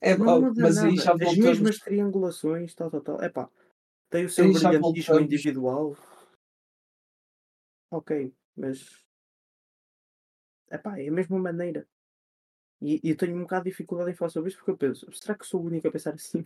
[0.01, 0.89] É, Não muda mas nada.
[0.89, 1.39] aí já As voltamos.
[1.39, 3.23] mesmas triangulações, tal, tal, tal.
[3.23, 3.49] Epá,
[4.11, 5.23] tem o seu Aí brilhantismo voltamos.
[5.23, 5.97] individual.
[7.95, 9.05] Ok, mas...
[10.69, 11.87] Epá, é a mesma maneira.
[12.83, 15.13] E, e eu tenho um bocado de dificuldade em falar sobre isto porque eu penso,
[15.13, 16.45] será que sou o único a pensar assim?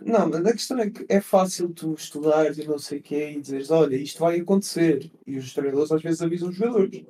[0.00, 3.32] Não, mas a questão é que é fácil tu estudares e não sei o quê
[3.32, 5.12] e dizeres, olha, isto vai acontecer.
[5.26, 7.04] E os treinadores às vezes avisam os jogadores.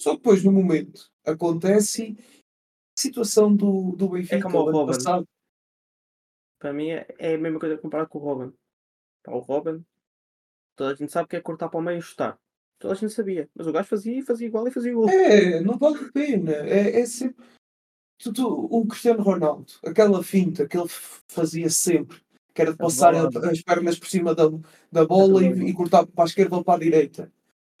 [0.00, 4.92] Só que depois, no momento, acontece a situação do, do Benfica como o Robin.
[4.92, 5.28] passado.
[6.58, 8.56] Para mim é, é a mesma coisa comparar com o Robin.
[9.22, 9.84] Pá, o Robin,
[10.74, 12.38] toda a gente sabe que é cortar para o meio e chutar.
[12.78, 13.48] Toda a gente sabia.
[13.54, 15.08] Mas o gajo fazia e fazia igual e fazia igual.
[15.08, 16.52] É, não vale a pena.
[16.52, 17.44] É, é sempre.
[18.18, 20.88] Tu, tu- o Cristiano Ronaldo, aquela finta que ele
[21.28, 22.18] fazia sempre,
[22.54, 24.44] que era de A passar as pernas por cima da,
[24.90, 27.30] da bola e, e cortar para a esquerda ou para a direita.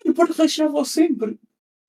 [0.04, 1.38] E depois deixava sempre.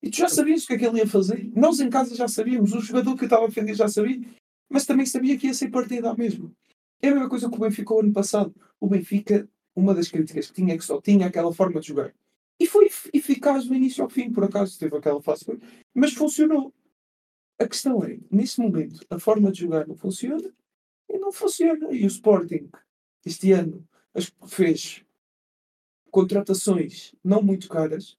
[0.02, 1.52] E tu já sabias o que é que ele ia fazer.
[1.56, 2.74] Nós em casa já sabíamos.
[2.74, 4.22] O jogador que estava a defender já sabia.
[4.70, 6.52] Mas também sabia que ia ser partida mesmo.
[7.02, 8.54] É a mesma coisa que o Benfica o ano passado.
[8.80, 12.14] O Benfica, uma das críticas que tinha é que só tinha aquela forma de jogar.
[12.60, 12.87] E foi
[13.28, 14.80] eficaz do início ao fim, por acaso.
[14.80, 15.46] Teve aquela fase.
[15.94, 16.74] Mas funcionou.
[17.60, 20.54] A questão é, nesse momento, a forma de jogar não funciona
[21.10, 21.92] e não funciona.
[21.92, 22.70] E o Sporting,
[23.26, 23.88] este ano,
[24.48, 25.04] fez
[26.12, 28.16] contratações não muito caras,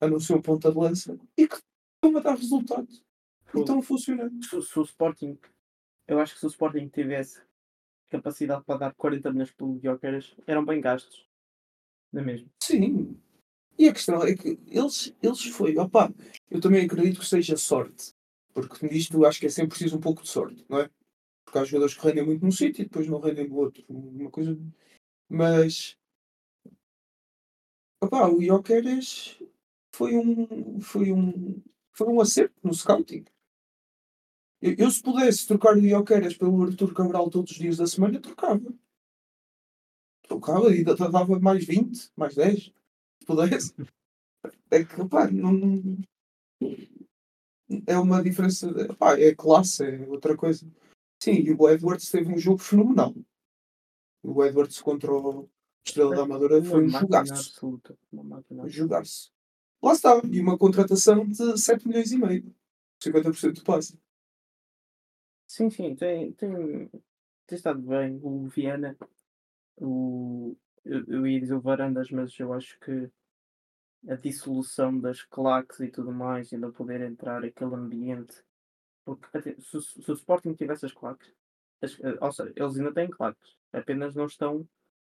[0.00, 3.04] a não ser um ponta de lança, e que estão a dar resultados.
[3.44, 4.30] porque estão a funcionar.
[4.42, 5.38] Se, se o Sporting,
[6.08, 7.42] eu acho que se o Sporting tivesse
[8.08, 11.28] capacidade para dar 40 milhões pelo Guioqueiras, eram bem gastos.
[12.10, 12.50] Não é mesmo?
[12.62, 13.20] Sim.
[13.78, 16.12] E a questão é que eles, eles foi, opá,
[16.50, 18.14] eu também acredito que seja sorte.
[18.54, 20.90] Porque nisto acho que é sempre preciso um pouco de sorte, não é?
[21.44, 23.84] Porque há jogadores que rendem muito num sítio e depois não rendem no outro.
[23.88, 24.58] Uma coisa.
[25.28, 25.96] Mas.
[28.02, 29.38] Opá, o Jokeres
[29.94, 30.80] foi um.
[30.80, 31.62] Foi um.
[31.92, 33.24] Foi um acerto no scouting.
[34.60, 38.20] Eu, eu se pudesse trocar o Jokeres pelo Arthur Cabral todos os dias da semana,
[38.20, 38.74] trocava.
[40.22, 42.72] Trocava e dava mais 20, mais 10.
[43.20, 43.74] Se pudesse.
[44.70, 45.98] É que, opá, não.
[47.86, 48.68] É uma diferença.
[48.90, 50.66] Opá, é classe, é outra coisa.
[51.22, 53.14] Sim, e o Edwards teve um jogo fenomenal.
[54.22, 55.48] O Edwards contra o
[55.84, 57.66] Estrela da Amadora foi um jogaço.
[58.50, 59.32] Um jogaço.
[59.82, 60.20] Lá está.
[60.30, 62.54] E uma contratação de 7 milhões e meio.
[63.02, 63.98] 50% do passe.
[65.46, 66.88] Sim, sim, tem, tem,
[67.46, 68.18] tem estado bem.
[68.22, 68.96] O Viana,
[69.76, 70.56] o,
[70.86, 73.10] eu, eu ia dizer o Varandas, mas eu acho que
[74.08, 78.42] a dissolução das claques e tudo mais, ainda poder entrar aquele ambiente
[79.06, 81.32] porque se, se o Sporting tivesse as claques,
[81.80, 84.68] as, eh, ou seja, eles ainda têm claques, apenas não estão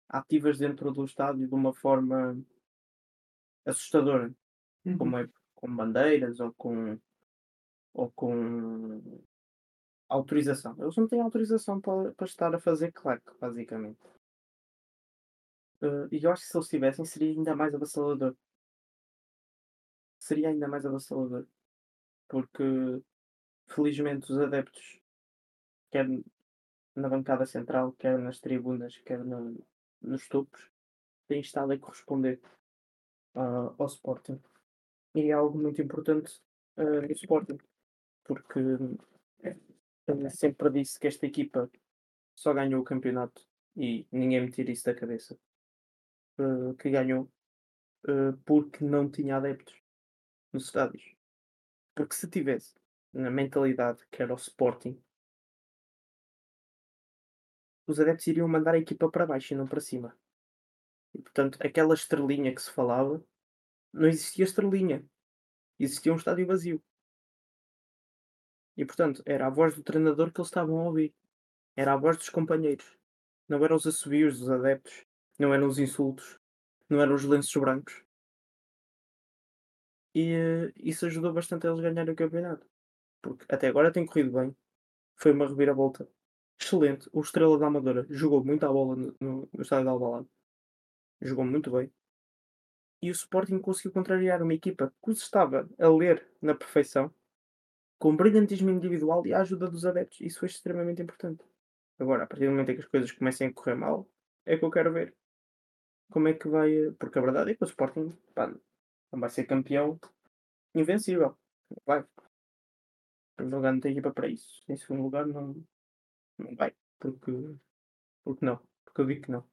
[0.08, 2.42] ativas dentro do estádio de uma forma
[3.66, 4.34] assustadora,
[4.86, 4.96] uhum.
[4.96, 6.98] como é com bandeiras ou com
[7.94, 9.20] ou com
[10.08, 10.74] autorização.
[10.78, 14.00] Eles não têm autorização para, para estar a fazer claque, basicamente.
[15.82, 18.36] Uh, e eu acho que se eles tivessem seria ainda mais avassalador.
[20.18, 21.44] Seria ainda mais avassalador.
[22.28, 23.02] Porque
[23.66, 25.00] felizmente os adeptos,
[25.90, 26.06] quer
[26.94, 29.58] na bancada central, quer nas tribunas, quer no,
[30.00, 30.70] nos topos,
[31.26, 32.40] têm estado a corresponder
[33.34, 34.40] uh, ao Sporting.
[35.14, 36.40] E é algo muito importante
[36.76, 37.58] uh, no Sporting,
[38.24, 38.60] porque
[40.30, 41.70] sempre disse que esta equipa
[42.36, 43.42] só ganhou o campeonato
[43.76, 45.38] e ninguém me tira isso da cabeça.
[46.42, 47.30] Uh, que ganhou
[48.08, 49.80] uh, porque não tinha adeptos
[50.52, 51.14] nos estádios.
[51.94, 52.74] Porque se tivesse
[53.12, 55.00] na mentalidade que era o Sporting,
[57.86, 60.16] os adeptos iriam mandar a equipa para baixo e não para cima.
[61.14, 63.22] E, portanto, aquela estrelinha que se falava,
[63.92, 65.04] não existia estrelinha.
[65.78, 66.82] Existia um estádio vazio.
[68.76, 71.14] E, portanto, era a voz do treinador que eles estavam a ouvir.
[71.76, 72.98] Era a voz dos companheiros.
[73.46, 75.04] Não eram os assobios dos adeptos.
[75.38, 76.38] Não eram os insultos.
[76.88, 78.02] Não eram os lenços brancos.
[80.14, 82.66] E uh, isso ajudou bastante a eles ganharem o campeonato
[83.22, 84.54] porque até agora tem corrido bem.
[85.16, 86.06] Foi uma reviravolta
[86.60, 87.08] excelente.
[87.12, 90.28] O Estrela da Amadora jogou muito a bola no, no, no estádio de Alvalade.
[91.20, 91.90] Jogou muito bem.
[93.00, 97.12] E o Sporting conseguiu contrariar uma equipa que os estava a ler na perfeição,
[97.98, 100.20] com brilhantismo individual e a ajuda dos adeptos.
[100.20, 101.44] Isso foi extremamente importante.
[101.98, 104.08] Agora, a partir do momento em que as coisas comecem a correr mal,
[104.44, 105.14] é que eu quero ver
[106.12, 106.70] como é que vai.
[106.98, 108.48] Porque a verdade é que o Sporting pá,
[109.12, 109.98] não vai ser campeão
[110.74, 111.36] invencível.
[111.86, 112.04] Vai.
[113.36, 114.62] Primeiro lugar não tem equipa para isso.
[114.68, 115.54] Em segundo lugar não,
[116.38, 116.74] não vai.
[116.98, 117.32] Porque,
[118.24, 118.60] porque não.
[118.84, 119.44] Porque eu digo que não.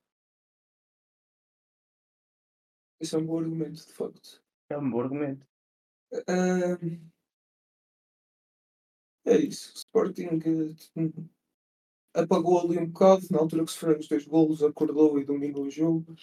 [3.00, 4.44] Isso é um bom argumento, de facto.
[4.70, 5.46] É um bom argumento.
[6.14, 7.10] Uh,
[9.26, 9.74] é isso.
[9.74, 11.30] O Sporting uh,
[12.14, 13.26] apagou ali um bocado.
[13.32, 16.16] Na altura que sofreu os dois golos, acordou e dominou o jogo.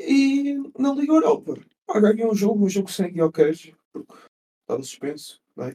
[0.00, 1.54] E na Liga Europa,
[1.88, 4.14] ah, ganhou um jogo, um jogo sem guioqueiros, porque
[4.60, 5.74] estava suspenso é?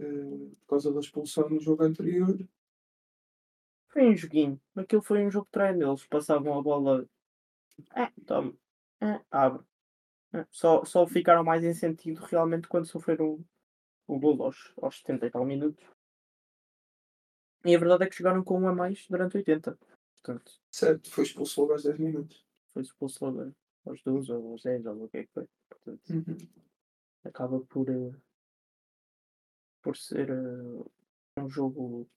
[0.00, 2.38] Uh, por causa da expulsão no jogo anterior.
[3.88, 4.60] Foi um joguinho.
[4.76, 5.90] Aquilo foi um jogo de treino.
[5.90, 7.04] Eles passavam a bola.
[7.96, 8.54] É, toma.
[9.00, 9.64] É, abre.
[10.32, 13.44] É, só, só ficaram mais em sentido realmente quando sofreram
[14.06, 15.84] o gol aos, aos 70 e tal minutos.
[17.64, 19.76] E a verdade é que chegaram com um a mais durante 80.
[20.14, 22.47] Portanto, certo, foi expulso logo aos 10 minutos.
[22.78, 23.52] Foi expulso logo
[23.86, 25.48] aos 12 ou aos 10 ou o que é que foi.
[25.68, 26.36] Portanto, uhum.
[27.24, 28.14] acaba por, uh,
[29.82, 30.88] por ser uh,
[31.38, 32.08] um jogo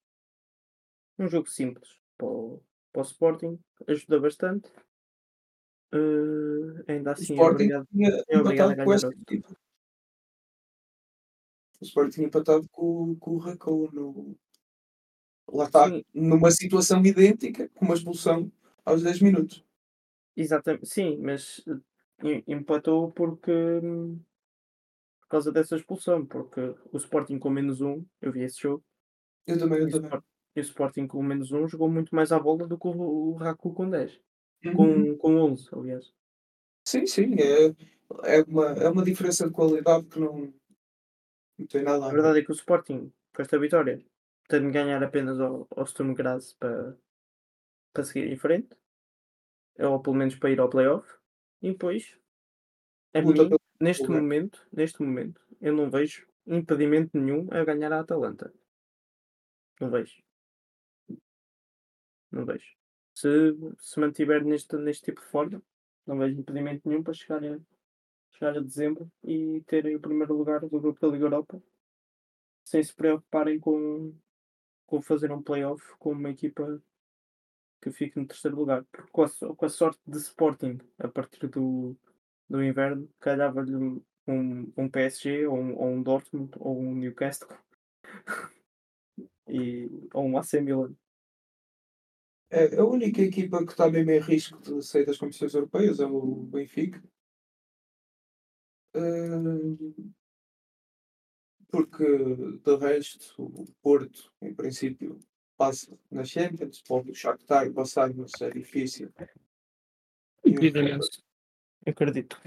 [1.17, 2.61] um jogo simples para o,
[2.93, 4.69] para o Sporting, ajuda bastante.
[5.91, 8.85] Uh, ainda assim, o Sporting é obrigado, é obrigado a.
[8.85, 8.91] Com
[11.79, 14.37] o Sporting empatado com, com o Racou no...
[15.51, 16.05] Lá está, sim.
[16.13, 18.51] numa situação idêntica, com uma expulsão
[18.85, 19.65] aos 10 minutos.
[20.35, 21.63] Exatamente, sim, mas
[22.23, 24.19] eh, empatou porque hum,
[25.31, 26.59] causa dessa expulsão, porque
[26.91, 28.83] o Sporting com menos um, eu vi esse jogo.
[29.47, 30.21] Eu também, eu também.
[30.53, 33.33] E o Sporting com menos um jogou muito mais à bola do que o, o
[33.35, 34.19] Raku com 10.
[34.65, 34.75] Uhum.
[34.75, 36.13] Com, com 11, aliás.
[36.85, 37.35] Sim, sim.
[37.39, 37.67] É,
[38.37, 40.53] é, uma, é uma diferença de qualidade que não,
[41.57, 42.15] Não tem nada A a ver.
[42.15, 44.03] verdade é que o Sporting, com esta vitória,
[44.49, 46.97] tem de ganhar apenas ao, ao Sturm Graz para,
[47.93, 48.75] para seguir em frente,
[49.79, 51.07] ou pelo menos para ir ao playoff,
[51.61, 52.17] e depois,
[53.13, 57.99] a Luta mim, neste momento, neste momento, eu não vejo impedimento nenhum a ganhar a
[57.99, 58.53] Atalanta.
[59.79, 60.21] Não vejo.
[62.31, 62.75] Não vejo.
[63.13, 63.29] Se
[63.79, 65.61] se mantiver neste, neste tipo de forma,
[66.05, 67.59] não vejo impedimento nenhum para chegar a,
[68.31, 71.61] chegar a dezembro e terem o primeiro lugar do grupo da Liga Europa
[72.63, 74.15] sem se preocuparem com,
[74.85, 76.81] com fazer um playoff com uma equipa
[77.81, 78.85] que fique no terceiro lugar.
[78.91, 81.97] Porque com a, com a sorte de Sporting a partir do,
[82.49, 83.75] do inverno, calhava-lhe
[84.27, 87.49] um, um, PSG ou um, ou um Dortmund ou um Newcastle
[89.47, 90.95] e, ou um AC Milan.
[92.49, 96.05] É, a única equipa que está mesmo em risco de sair das competições europeias é
[96.05, 97.01] o Benfica.
[101.69, 105.17] Porque de resto o Porto, em princípio,
[105.61, 109.13] passa na Champions, pode o Shakhtar passar, mas é difícil.
[110.43, 110.57] E o
[111.85, 112.41] Acredito.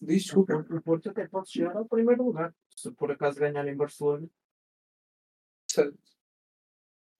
[0.00, 0.54] O desculpa.
[0.54, 2.54] Porto, o Porto até pode chegar ao primeiro lugar.
[2.70, 4.28] Se por acaso ganhar em Barcelona,
[5.68, 5.98] Certo.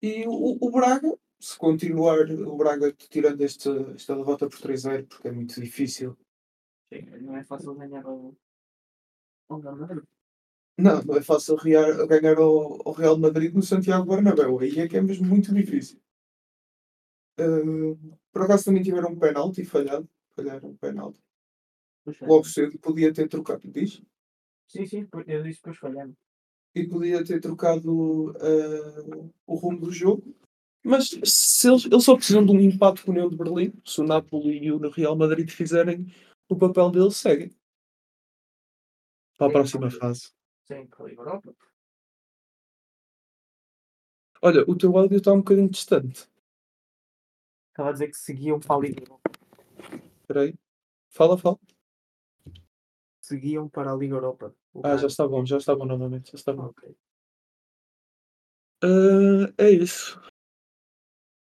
[0.00, 5.28] E o, o Braga, se continuar o Braga tirando este, esta derrota por 3-0, porque
[5.28, 6.16] é muito difícil.
[6.92, 8.36] sim, não é fácil ganhar ao,
[9.48, 10.04] ao Real Madrid.
[10.78, 14.58] Não, não é fácil rear- ganhar ao, ao Real Madrid no Santiago Bernabéu.
[14.58, 16.00] Aí é que é mesmo muito difícil.
[17.38, 17.96] Uh,
[18.32, 20.08] por acaso também tiveram um penalti falhado.
[20.34, 21.20] Falharam um penalti.
[22.22, 24.02] Logo cedo podia ter trocado, diz?
[24.66, 26.16] Sim, sim, eu disse depois falhando.
[26.74, 30.34] E podia ter trocado uh, o rumo do jogo.
[30.82, 33.72] Mas se eles, eles só precisam de um empate com o União de Berlim.
[33.84, 36.12] Se o Napoli e o Real Madrid fizerem
[36.48, 37.54] o papel deles, seguem.
[39.38, 40.32] Para a próxima fase.
[40.64, 41.54] Sim, para a Liga Europa.
[44.40, 46.28] Olha, o teu áudio está um bocadinho distante.
[47.70, 49.30] Estava a dizer que seguiam para a Liga Europa.
[50.20, 50.54] Espera aí.
[51.10, 51.58] Fala, fala.
[53.20, 54.54] Seguiam para a Liga Europa.
[54.74, 56.32] O Ah, já está bom, já está bom novamente.
[56.32, 56.72] Já está bom.
[58.82, 60.20] Ah, é isso.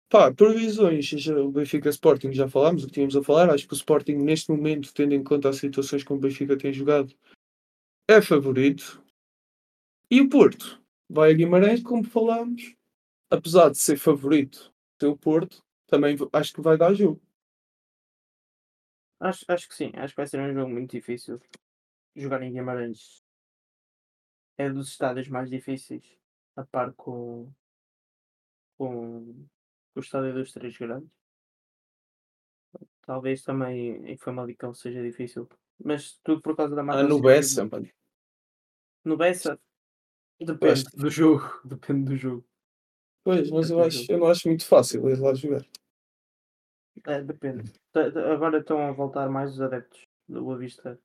[0.10, 1.06] Pá, previsões.
[1.06, 3.50] já- O Benfica Sporting já falámos o que tínhamos a falar.
[3.50, 6.72] Acho que o Sporting, neste momento, tendo em conta as situações como o Benfica tem
[6.74, 7.16] jogado,
[8.08, 9.02] é favorito.
[10.12, 12.76] E o Porto vai a Guimarães, como falámos.
[13.30, 17.22] Apesar de ser favorito ter o Porto, também acho que vai dar jogo.
[19.22, 21.40] Acho, acho que sim, acho que vai ser um jogo muito difícil.
[22.14, 23.24] Jogar em Guimarães
[24.58, 26.04] é dos estádios mais difíceis,
[26.58, 27.50] a par com,
[28.78, 29.48] com,
[29.94, 31.10] com o estádio dos Três Grandes.
[33.04, 35.48] Talvez também em Famalicão seja difícil,
[35.82, 37.22] mas tudo por causa da mata Ah, no.
[37.22, 37.90] Bessa, mano.
[39.06, 39.58] No Bessa,
[40.46, 42.46] depende do jogo, depende do jogo.
[43.24, 45.64] Pois, mas eu, Depende acho, eu não acho muito fácil ir lá jogar.
[47.06, 47.72] É, depende.
[48.32, 51.00] Agora estão a voltar mais os adeptos do Boa Vista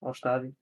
[0.00, 0.56] ao estádio,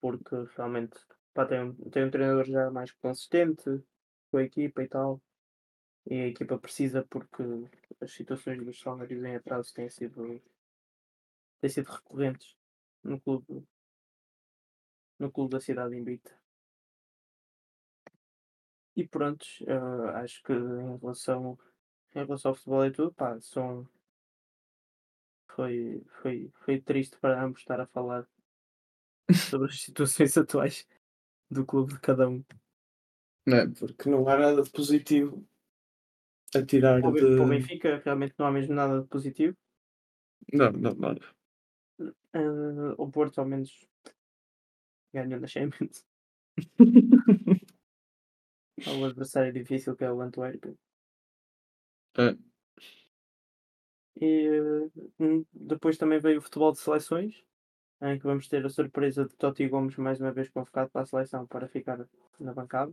[0.00, 0.98] porque realmente
[1.34, 3.82] pá, tem, um, tem um treinador já mais consistente
[4.30, 5.20] com a equipa e tal.
[6.06, 7.42] E a equipa precisa porque
[8.00, 10.42] as situações dos salários em atraso têm sido,
[11.60, 12.56] têm sido recorrentes
[13.02, 13.64] no clube,
[15.18, 16.41] no clube da cidade invicta.
[18.94, 19.46] E pronto,
[20.14, 21.58] acho que em relação,
[22.14, 23.88] em relação ao futebol e tudo, pá, são,
[25.48, 28.26] foi, foi, foi triste para ambos estar a falar
[29.32, 30.86] sobre as situações atuais
[31.50, 32.44] do clube de cada um.
[33.46, 33.66] Não é?
[33.66, 35.46] Porque não há nada de positivo
[36.54, 37.24] a tirar Para de.
[37.24, 39.56] o Benfica realmente não há mesmo nada de positivo.
[40.52, 41.20] Não, não, nada.
[42.34, 43.88] Eh, o Porto ao menos
[45.12, 46.04] ganhou na Champions.
[48.86, 50.74] Há um adversário difícil que é o Antuérpia.
[52.18, 52.36] É.
[54.20, 54.48] E
[55.18, 57.42] hum, depois também veio o futebol de seleções,
[58.00, 61.06] em que vamos ter a surpresa de Totti Gomes mais uma vez convocado para a
[61.06, 62.06] seleção para ficar
[62.38, 62.92] na bancada.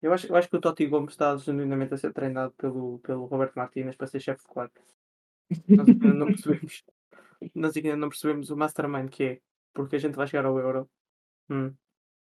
[0.00, 3.24] Eu acho, eu acho que o Totti Gomes está genuinamente a ser treinado pelo, pelo
[3.26, 4.82] Roberto Martínez para ser chefe de quadro.
[5.68, 6.84] Nós ainda não percebemos.
[7.54, 9.40] Nós ainda não percebemos o mastermind que é.
[9.72, 10.88] Porque a gente vai chegar ao Euro.
[11.48, 11.74] Hum,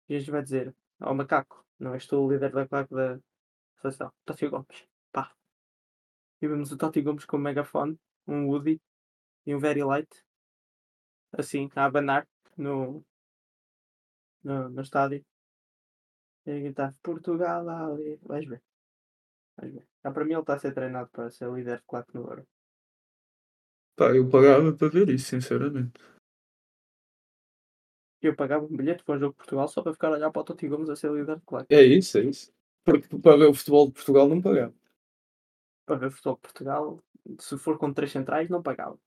[0.07, 3.19] e a gente vai dizer, ao macaco, não és tu o líder da claque da
[3.81, 4.11] seleção.
[4.25, 4.87] Totti Gomes.
[5.11, 5.33] Pá.
[6.41, 8.81] E vemos o Totti Gomes com um megafone, um Woody
[9.45, 10.09] e um Very Light.
[11.31, 12.27] Assim, a abanar
[12.57, 13.03] no,
[14.43, 15.23] no, no estádio.
[16.45, 18.19] E a gritar Portugal ali.
[18.23, 18.61] Vais ver.
[19.57, 19.85] Vais ver.
[20.01, 22.47] Para mim ele está a ser treinado para ser líder de claque no Euro.
[23.95, 25.99] Pá, eu pagava para ver isso, sinceramente.
[28.21, 30.41] Eu pagava um bilhete para o jogo de Portugal só para ficar a olhar para
[30.41, 31.73] o Totti Gomes a ser líder de claque.
[31.73, 32.51] É isso, é isso.
[32.83, 34.73] Porque para ver o futebol de Portugal não pagava.
[35.85, 37.03] Para ver futebol de Portugal,
[37.39, 38.97] se for com três centrais, não pagava.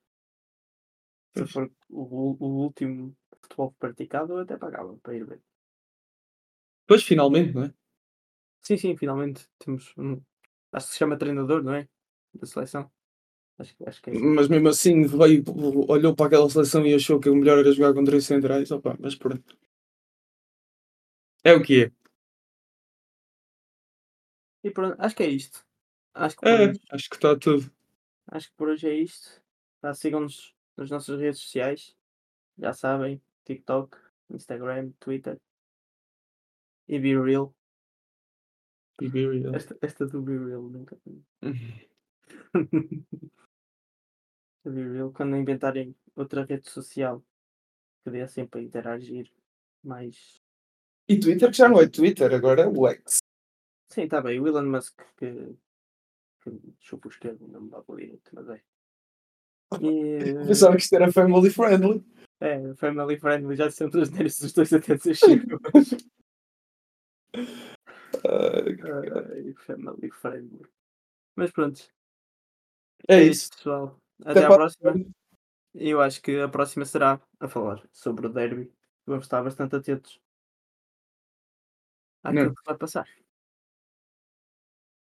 [1.34, 1.52] Se Pois.
[1.52, 5.40] for o, o último futebol praticado, eu até pagava para ir ver.
[6.86, 7.74] Depois, finalmente, não é?
[8.62, 10.20] Sim, sim, finalmente temos um.
[10.72, 11.88] Acho que se chama treinador, não é?
[12.34, 12.90] Da seleção.
[13.62, 14.24] Acho, acho que é isso.
[14.24, 15.44] Mas mesmo assim, veio,
[15.88, 18.70] olhou para aquela seleção e achou que o melhor era jogar com três centrais.
[18.70, 19.56] Opa, mas pronto.
[21.44, 21.92] É o que é.
[24.64, 25.64] E pronto, acho que é isto.
[26.14, 27.70] Acho que É, hoje, acho que está tudo.
[28.28, 29.40] acho que por hoje é isto.
[29.80, 31.96] Tá, Sigam-nos nas nossas redes sociais.
[32.58, 33.96] Já sabem, TikTok,
[34.30, 35.40] Instagram, Twitter.
[36.88, 37.54] E Be Real.
[39.00, 39.54] E be real.
[39.54, 40.96] Esta, esta do Be Real nunca.
[44.64, 47.22] Real, quando inventarem outra rede social
[48.04, 49.30] que dê assim para interagir
[49.82, 50.40] mais.
[51.08, 53.18] E Twitter que já não é Twitter, agora é o X.
[53.88, 54.40] Sim, está bem.
[54.40, 55.56] O Elon Musk que,
[56.42, 58.62] que chupa o esquerdo, não me dá para direito, mas é.
[59.80, 62.04] E, Pensava que isto era family friendly.
[62.40, 65.16] é, Family Friendly, já sempre os neiros dos dois até dizer
[68.24, 70.66] Ai, Family Friendly.
[71.34, 71.80] Mas pronto,
[73.08, 73.50] é isso.
[73.50, 74.01] pessoal.
[74.22, 74.94] Até, Até à para- próxima.
[75.74, 78.70] E eu acho que a próxima será a falar sobre o derby.
[79.06, 80.20] Vamos estar bastante atentos
[82.22, 82.54] àquilo Não.
[82.54, 83.08] que vai passar.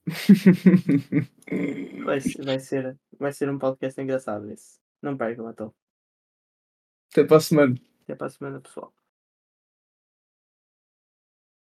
[2.04, 4.80] Vai, ser- vai, ser, vai ser um podcast engraçado esse.
[5.00, 5.72] Não percam então.
[7.12, 7.74] Até para a semana.
[8.02, 8.92] Até para a semana, pessoal.